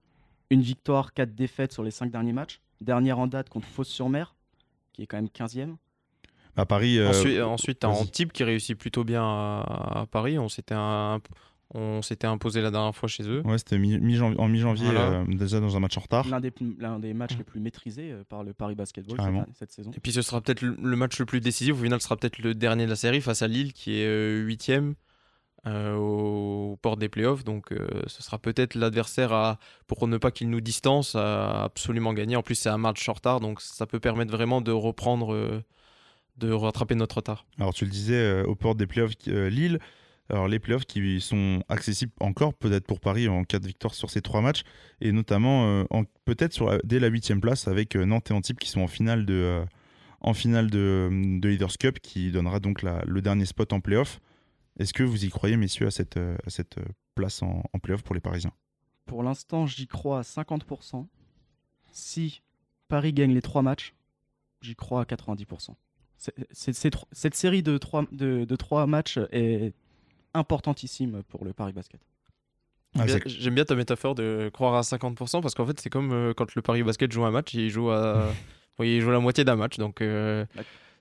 Une 0.50 0.62
victoire, 0.62 1.12
quatre 1.12 1.34
défaites 1.34 1.72
sur 1.72 1.82
les 1.82 1.90
cinq 1.90 2.10
derniers 2.10 2.32
matchs. 2.32 2.60
Dernière 2.80 3.18
en 3.18 3.26
date 3.26 3.48
contre 3.50 3.66
Fos-sur-Mer, 3.68 4.34
qui 4.92 5.02
est 5.02 5.06
quand 5.06 5.18
même 5.18 5.28
15e. 5.28 5.76
À 6.56 6.64
Paris, 6.66 6.98
euh, 6.98 7.10
ensuite, 7.10 7.40
ensuite 7.40 7.78
t'as 7.80 7.88
vas-y. 7.88 8.00
Antibes 8.00 8.32
qui 8.32 8.44
réussit 8.44 8.76
plutôt 8.78 9.04
bien 9.04 9.22
à, 9.22 10.00
à 10.02 10.06
Paris. 10.06 10.38
On 10.38 10.48
s'était 10.48 10.74
un- 10.74 11.20
on 11.74 12.00
s'était 12.02 12.26
imposé 12.26 12.62
la 12.62 12.70
dernière 12.70 12.96
fois 12.96 13.08
chez 13.08 13.24
eux. 13.28 13.42
ouais, 13.44 13.58
c'était 13.58 13.78
mi- 13.78 13.96
en 14.20 14.48
mi-janvier, 14.48 14.86
Voilà. 14.86 15.20
euh, 15.20 15.24
déjà 15.28 15.60
dans 15.60 15.76
un 15.76 15.80
match 15.80 15.98
en 15.98 16.00
retard. 16.00 16.26
L'un 16.28 16.40
des, 16.40 16.52
des 17.00 17.14
matchs 17.14 17.36
les 17.36 17.44
plus 17.44 17.60
maîtrisés 17.60 18.10
euh, 18.12 18.24
par 18.28 18.42
le 18.42 18.54
Paris 18.54 18.74
Basketball 18.74 19.18
cette, 19.20 19.56
cette 19.58 19.72
saison. 19.72 19.90
Et 19.94 20.00
puis 20.00 20.12
ce 20.12 20.22
sera 20.22 20.40
peut-être 20.40 20.62
le, 20.62 20.76
le 20.82 20.96
match 20.96 21.18
le 21.18 21.26
plus 21.26 21.40
décisif. 21.40 21.74
Au 21.74 21.82
final, 21.82 22.00
ce 22.00 22.04
sera 22.04 22.16
peut-être 22.16 22.38
le 22.38 22.54
dernier 22.54 22.84
de 22.86 22.90
la 22.90 22.96
série 22.96 23.20
face 23.20 23.42
à 23.42 23.48
Lille 23.48 23.72
qui 23.74 24.00
est 24.00 24.06
euh, 24.06 24.38
huitième 24.40 24.94
euh, 25.66 25.94
au, 25.96 26.72
aux 26.72 26.76
portes 26.76 27.00
des 27.00 27.10
playoffs. 27.10 27.44
Donc 27.44 27.70
euh, 27.72 27.86
ce 28.06 28.22
sera 28.22 28.38
peut-être 28.38 28.74
l'adversaire 28.74 29.32
à, 29.34 29.58
pour 29.86 30.08
ne 30.08 30.16
pas 30.16 30.30
qu'il 30.30 30.48
nous 30.48 30.62
distance 30.62 31.16
à 31.16 31.64
absolument 31.64 32.14
gagner. 32.14 32.36
En 32.36 32.42
plus, 32.42 32.54
c'est 32.54 32.70
un 32.70 32.78
match 32.78 33.06
en 33.08 33.12
retard, 33.12 33.40
donc 33.40 33.60
ça 33.60 33.86
peut 33.86 34.00
permettre 34.00 34.32
vraiment 34.32 34.62
de 34.62 34.72
reprendre, 34.72 35.34
euh, 35.34 35.62
de 36.38 36.50
rattraper 36.50 36.94
notre 36.94 37.16
retard. 37.16 37.44
Alors 37.58 37.74
tu 37.74 37.84
le 37.84 37.90
disais, 37.90 38.14
euh, 38.14 38.44
aux 38.44 38.54
portes 38.54 38.78
des 38.78 38.86
playoffs 38.86 39.12
euh, 39.28 39.50
Lille. 39.50 39.78
Alors 40.30 40.46
les 40.48 40.58
playoffs 40.58 40.84
qui 40.84 41.20
sont 41.20 41.62
accessibles 41.68 42.12
encore 42.20 42.52
peut-être 42.54 42.86
pour 42.86 43.00
Paris 43.00 43.28
en 43.28 43.44
cas 43.44 43.58
de 43.58 43.66
victoire 43.66 43.94
sur 43.94 44.10
ces 44.10 44.20
trois 44.20 44.42
matchs 44.42 44.62
et 45.00 45.10
notamment 45.12 45.66
euh, 45.92 46.02
peut-être 46.26 46.80
dès 46.84 47.00
la 47.00 47.06
huitième 47.08 47.40
place 47.40 47.66
avec 47.66 47.96
euh, 47.96 48.04
Nantes 48.04 48.30
et 48.30 48.34
Antibes 48.34 48.58
qui 48.58 48.68
sont 48.68 48.82
en 48.82 48.88
finale 48.88 49.24
de 49.24 49.32
euh, 49.34 49.64
en 50.20 50.34
finale 50.34 50.68
de, 50.70 51.08
de 51.40 51.48
Leaders 51.48 51.78
Cup 51.78 52.00
qui 52.00 52.30
donnera 52.30 52.60
donc 52.60 52.82
le 52.82 53.22
dernier 53.22 53.46
spot 53.46 53.72
en 53.72 53.80
playoff. 53.80 54.20
Est-ce 54.78 54.92
que 54.92 55.02
vous 55.04 55.24
y 55.24 55.28
croyez 55.30 55.56
messieurs 55.56 55.86
à 55.86 55.90
cette, 55.92 56.16
euh, 56.16 56.36
à 56.46 56.50
cette 56.50 56.78
euh, 56.78 56.84
place 57.14 57.40
en, 57.42 57.62
en 57.72 57.78
playoff 57.78 58.02
pour 58.02 58.14
les 58.16 58.20
Parisiens? 58.20 58.52
Pour 59.06 59.22
l'instant, 59.22 59.66
j'y 59.66 59.86
crois 59.86 60.18
à 60.18 60.22
50%. 60.22 61.06
Si 61.92 62.42
Paris 62.88 63.12
gagne 63.12 63.32
les 63.32 63.42
trois 63.42 63.62
matchs, 63.62 63.94
j'y 64.60 64.74
crois 64.76 65.02
à 65.02 65.04
90%. 65.04 65.74
C'est- 66.16 66.34
c'est- 66.50 66.72
c'est 66.72 66.90
tro- 66.90 67.06
cette 67.12 67.34
série 67.34 67.62
de 67.62 67.78
trois, 67.78 68.04
de 68.12 68.56
trois 68.56 68.86
matchs 68.88 69.18
est 69.30 69.72
importantissime 70.34 71.22
pour 71.28 71.44
le 71.44 71.52
Paris 71.52 71.72
Basket. 71.72 72.00
Ah, 72.98 73.06
c'est- 73.06 73.28
J'aime 73.28 73.54
bien 73.54 73.64
ta 73.64 73.74
métaphore 73.74 74.14
de 74.14 74.50
croire 74.52 74.74
à 74.74 74.82
50% 74.82 75.40
parce 75.42 75.54
qu'en 75.54 75.66
fait, 75.66 75.78
c'est 75.80 75.90
comme 75.90 76.12
euh, 76.12 76.32
quand 76.34 76.54
le 76.54 76.62
Paris 76.62 76.82
Basket 76.82 77.10
joue 77.12 77.24
un 77.24 77.30
match, 77.30 77.52
il 77.54 77.68
joue 77.70 77.90
à. 77.90 78.30
il 78.80 79.00
joue 79.00 79.10
la 79.10 79.20
moitié 79.20 79.44
d'un 79.44 79.56
match. 79.56 79.76
Donc 79.76 80.00
euh, 80.00 80.44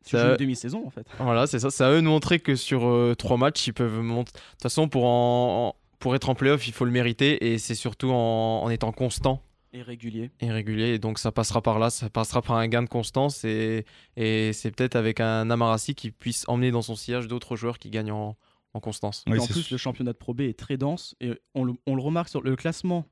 Tu 0.06 0.12
Ça- 0.12 0.26
joues 0.26 0.32
une 0.32 0.38
demi-saison 0.38 0.84
en 0.86 0.90
fait. 0.90 1.08
voilà, 1.20 1.48
c'est 1.48 1.60
ça. 1.60 1.70
C'est 1.70 1.84
à 1.84 1.92
eux 1.92 2.02
de 2.02 2.08
montrer 2.08 2.40
que 2.40 2.56
sur 2.56 2.86
euh, 2.88 3.16
trois 3.16 3.38
matchs, 3.38 3.68
ils 3.68 3.74
peuvent 3.74 4.02
monter. 4.02 4.32
De 4.34 4.38
toute 4.38 4.62
façon, 4.64 4.88
pour, 4.90 5.06
en- 5.06 5.70
en- 5.70 5.76
pour 6.00 6.14
être 6.16 6.30
en 6.30 6.36
playoff, 6.36 6.68
il 6.68 6.74
faut 6.74 6.86
le 6.86 6.92
mériter 6.92 7.52
et 7.54 7.58
c'est 7.58 7.76
surtout 7.76 8.12
en, 8.12 8.64
en 8.64 8.70
étant 8.70 8.92
constant 8.92 9.42
Et 9.74 9.82
régulier. 9.82 10.30
et 10.42 10.52
régulier. 10.52 10.90
Et 10.96 11.00
donc, 11.00 11.20
ça 11.20 11.32
passera 11.32 11.62
par 11.62 11.80
là, 11.80 11.90
ça 11.90 12.10
passera 12.10 12.42
par 12.42 12.58
un 12.58 12.68
gain 12.68 12.84
de 12.84 12.90
constance 12.90 13.44
et, 13.46 13.86
et 14.18 14.52
c'est 14.54 14.72
peut-être 14.72 14.96
avec 14.96 15.20
un 15.22 15.50
Amarassi 15.50 15.96
qui 15.96 16.12
puisse 16.12 16.44
emmener 16.48 16.72
dans 16.72 16.82
son 16.84 16.96
sillage 16.96 17.28
d'autres 17.28 17.56
joueurs 17.56 17.80
qui 17.80 17.90
gagnent 17.90 18.12
en, 18.12 18.38
en 18.78 18.80
constance. 18.80 19.24
Oui, 19.28 19.38
Et 19.38 19.40
en 19.40 19.46
plus, 19.46 19.62
sûr. 19.64 19.74
le 19.74 19.78
championnat 19.78 20.14
de 20.14 20.18
Pro 20.18 20.34
B 20.34 20.42
est 20.42 20.58
très 20.58 20.78
dense 20.78 21.16
et 21.20 21.32
on 21.56 21.64
le, 21.66 21.74
on 21.86 21.96
le 21.96 22.02
remarque 22.02 22.30
sur 22.30 22.42
le 22.42 22.56
classement 22.56 23.06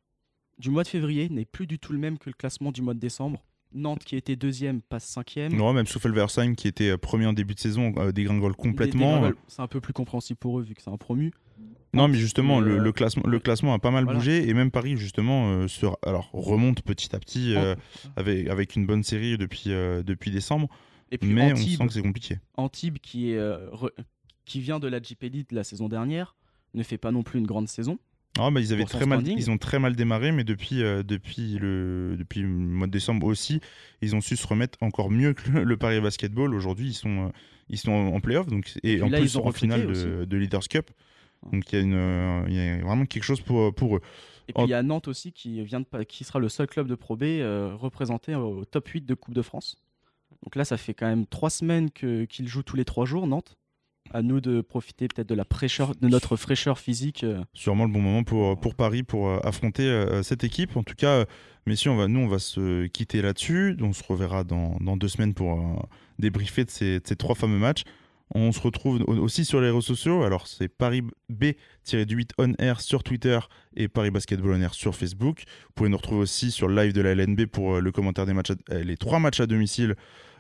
du 0.58 0.70
mois 0.70 0.84
de 0.84 0.88
février 0.88 1.28
n'est 1.30 1.46
plus 1.46 1.68
du 1.68 1.80
tout 1.80 1.92
le 1.92 2.00
même 2.00 2.18
que 2.18 2.30
le 2.30 2.34
classement 2.34 2.72
du 2.72 2.82
mois 2.82 2.94
de 2.94 3.00
décembre. 3.00 3.44
Nantes 3.74 4.06
qui 4.06 4.16
était 4.16 4.38
deuxième 4.38 4.82
passe 4.82 5.04
cinquième. 5.04 5.54
Non, 5.54 5.74
même 5.74 5.86
Souffle-Versheim 5.86 6.56
qui 6.56 6.70
était 6.70 6.92
euh, 6.92 6.98
premier 6.98 7.26
en 7.26 7.34
début 7.34 7.56
de 7.56 7.60
saison 7.60 7.94
euh, 7.98 8.14
dégringole 8.14 8.56
complètement. 8.56 9.30
C'est 9.50 9.62
un 9.62 9.68
peu 9.68 9.82
plus 9.82 9.92
compréhensible 9.92 10.38
pour 10.40 10.60
eux 10.60 10.64
vu 10.64 10.76
que 10.76 10.82
c'est 10.82 10.92
un 10.92 10.96
promu. 10.98 11.32
Non, 11.94 12.08
mais 12.08 12.18
justement, 12.18 12.60
Mais, 12.62 12.68
le, 12.70 12.76
euh, 12.76 12.80
le 12.84 12.92
classement, 12.94 13.24
le 13.26 13.40
classement 13.40 13.74
a 13.74 13.80
pas 13.80 13.92
mal 13.92 14.04
voilà. 14.06 14.20
bougé 14.20 14.48
et 14.48 14.54
même 14.54 14.70
Paris, 14.72 14.96
justement, 14.98 15.50
euh, 15.52 15.68
se, 15.68 15.86
alors, 16.06 16.30
remonte 16.34 16.82
petit 16.84 17.14
à 17.16 17.20
petit 17.20 17.54
euh, 17.56 17.76
avec, 18.18 18.48
avec 18.48 18.76
une 18.76 18.86
bonne 18.86 19.04
série 19.04 19.38
depuis, 19.38 19.72
euh, 19.72 20.04
depuis 20.04 20.32
décembre. 20.32 20.68
Et 21.12 21.18
puis 21.18 21.32
Mais 21.34 21.52
on 21.52 21.56
Antibes, 21.56 21.78
sent 21.78 21.88
que 21.88 21.94
c'est 21.94 22.02
compliqué. 22.02 22.40
Antibes 22.56 22.98
qui, 23.00 23.32
est, 23.32 23.38
euh, 23.38 23.70
re- 23.72 23.92
qui 24.46 24.60
vient 24.60 24.80
de 24.80 24.88
la 24.88 25.02
JP 25.02 25.24
Elite 25.24 25.52
la 25.52 25.64
saison 25.64 25.90
dernière, 25.90 26.36
ne 26.74 26.84
fait 26.84 26.98
pas 26.98 27.12
non 27.12 27.24
plus 27.24 27.40
une 27.40 27.48
grande 27.48 27.68
saison. 27.68 27.98
Ah, 28.38 28.52
bah, 28.52 28.60
ils, 28.60 28.74
avaient 28.74 28.84
très 28.84 29.06
mal, 29.06 29.26
ils 29.26 29.50
ont 29.50 29.58
très 29.58 29.80
mal 29.80 29.96
démarré, 29.96 30.34
mais 30.34 30.44
depuis, 30.44 30.84
euh, 30.84 31.04
depuis, 31.04 31.58
le, 31.58 32.16
depuis 32.18 32.42
le 32.42 32.50
mois 32.50 32.88
de 32.88 32.92
décembre 32.92 33.28
aussi, 33.28 33.62
ils 34.02 34.14
ont 34.14 34.20
su 34.20 34.36
se 34.36 34.46
remettre 34.46 34.78
encore 34.82 35.10
mieux 35.10 35.34
que 35.34 35.52
le, 35.52 35.64
le 35.64 35.78
Paris 35.78 36.02
Basketball. 36.02 36.54
Aujourd'hui, 36.54 36.90
ils 36.90 36.94
sont, 36.94 37.28
euh, 37.28 37.30
ils 37.70 37.78
sont 37.78 37.92
en 37.92 38.20
playoff 38.20 38.48
donc, 38.48 38.74
et, 38.84 39.02
en 39.02 39.08
là, 39.08 39.20
plus 39.20 39.36
ils 39.36 39.40
ont 39.40 39.48
en 39.48 39.52
finale 39.54 39.88
de, 39.88 40.26
de 40.26 40.38
Leaders 40.38 40.68
Cup. 40.68 40.92
Donc 41.52 41.72
il 41.72 41.76
y, 41.76 41.80
a 41.80 41.82
une, 41.82 41.94
euh, 41.94 42.44
il 42.48 42.56
y 42.56 42.60
a 42.60 42.78
vraiment 42.84 43.06
quelque 43.06 43.24
chose 43.24 43.42
pour, 43.42 43.74
pour 43.74 43.98
eux. 43.98 44.02
Et 44.48 44.54
puis 44.54 44.64
il 44.64 44.70
y 44.70 44.74
a 44.74 44.84
Nantes 44.84 45.08
aussi 45.08 45.32
qui, 45.32 45.64
vient 45.64 45.80
de, 45.80 46.04
qui 46.04 46.24
sera 46.24 46.40
le 46.40 46.50
seul 46.50 46.68
club 46.68 46.88
de 46.88 46.96
Pro 46.96 47.16
B 47.16 47.24
euh, 47.24 47.76
représenté 47.76 48.36
au 48.36 48.66
top 48.66 48.88
8 48.88 49.06
de 49.06 49.14
Coupe 49.14 49.34
de 49.34 49.42
France. 49.42 49.78
Donc 50.44 50.56
là, 50.56 50.66
ça 50.66 50.78
fait 50.78 50.94
quand 50.94 51.08
même 51.08 51.26
trois 51.26 51.50
semaines 51.50 51.90
qu'ils 51.92 52.48
jouent 52.48 52.64
tous 52.64 52.76
les 52.76 52.86
trois 52.86 53.06
jours, 53.06 53.26
Nantes. 53.26 53.58
À 54.12 54.22
nous 54.22 54.40
de 54.40 54.62
profiter 54.62 55.08
peut-être 55.08 55.28
de, 55.28 56.08
notre 56.08 56.36
fraîcheur 56.38 56.80
physique. 56.80 57.24
euh, 57.24 57.42
sûrement 57.54 57.86
le 57.86 57.92
bon 57.92 58.02
moment 58.02 58.24
pour, 58.24 58.76
Paris 58.76 59.04
pour 59.04 59.28
euh, 59.28 59.40
affronter 59.44 59.84
euh, 59.84 60.24
cette 60.24 60.44
équipe. 60.44 60.78
En 60.78 60.84
tout 60.84 60.94
cas, 60.96 61.26
messieurs, 61.66 61.92
nous, 62.08 62.20
on 62.20 62.28
va 62.28 62.40
se 62.40 62.86
quitter 62.88 63.22
là-dessus. 63.22 63.76
On 63.82 63.94
se 63.94 64.04
reverra 64.04 64.44
dans, 64.44 64.78
deux 64.96 65.08
semaines 65.08 65.34
pour 65.34 65.90
débriefer 66.20 66.66
de 66.66 66.70
ces, 66.70 67.02
trois 67.18 67.36
fameux 67.36 67.58
matchs. 67.58 67.84
On 68.34 68.52
se 68.52 68.60
retrouve 68.60 69.02
au- 69.08 69.18
aussi 69.18 69.44
sur 69.44 69.60
les 69.60 69.68
réseaux 69.68 69.82
sociaux. 69.82 70.24
Alors, 70.24 70.48
c'est 70.48 70.68
Paris 70.68 71.02
B-du-8 71.30 72.30
on 72.38 72.54
air 72.60 72.82
sur 72.82 73.04
Twitter 73.04 73.40
et 73.76 73.88
Paris 73.88 74.12
Basketball 74.12 74.54
on 74.54 74.62
air 74.62 74.74
sur 74.76 74.96
Facebook. 74.96 75.44
Vous 75.48 75.74
pouvez 75.76 75.90
nous 75.90 75.98
retrouver 75.98 76.22
aussi 76.22 76.52
sur 76.52 76.68
le 76.68 76.76
live 76.82 76.94
de 76.94 77.02
la 77.02 77.16
LNB 77.16 77.48
pour 77.48 77.82
le 77.82 77.92
commentaire 77.92 78.26
des 78.26 78.34
matchs, 78.34 78.52
les 78.70 78.98
trois 78.98 79.20
matchs 79.20 79.40
à 79.42 79.48
domicile 79.48 79.96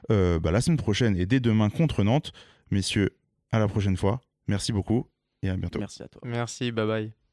bah, 0.10 0.52
la 0.52 0.62
semaine 0.62 0.78
prochaine 0.78 1.18
et 1.18 1.26
dès 1.26 1.40
demain 1.40 1.70
contre 1.70 2.04
Nantes. 2.04 2.32
Messieurs, 2.72 3.12
à 3.52 3.60
la 3.60 3.68
prochaine 3.68 3.98
fois. 3.98 4.22
Merci 4.48 4.72
beaucoup 4.72 5.10
et 5.42 5.50
à 5.50 5.58
bientôt. 5.58 5.80
Merci 5.80 6.04
à 6.04 6.08
toi. 6.08 6.22
Merci, 6.26 6.72
bye 6.72 6.88
bye. 6.88 7.16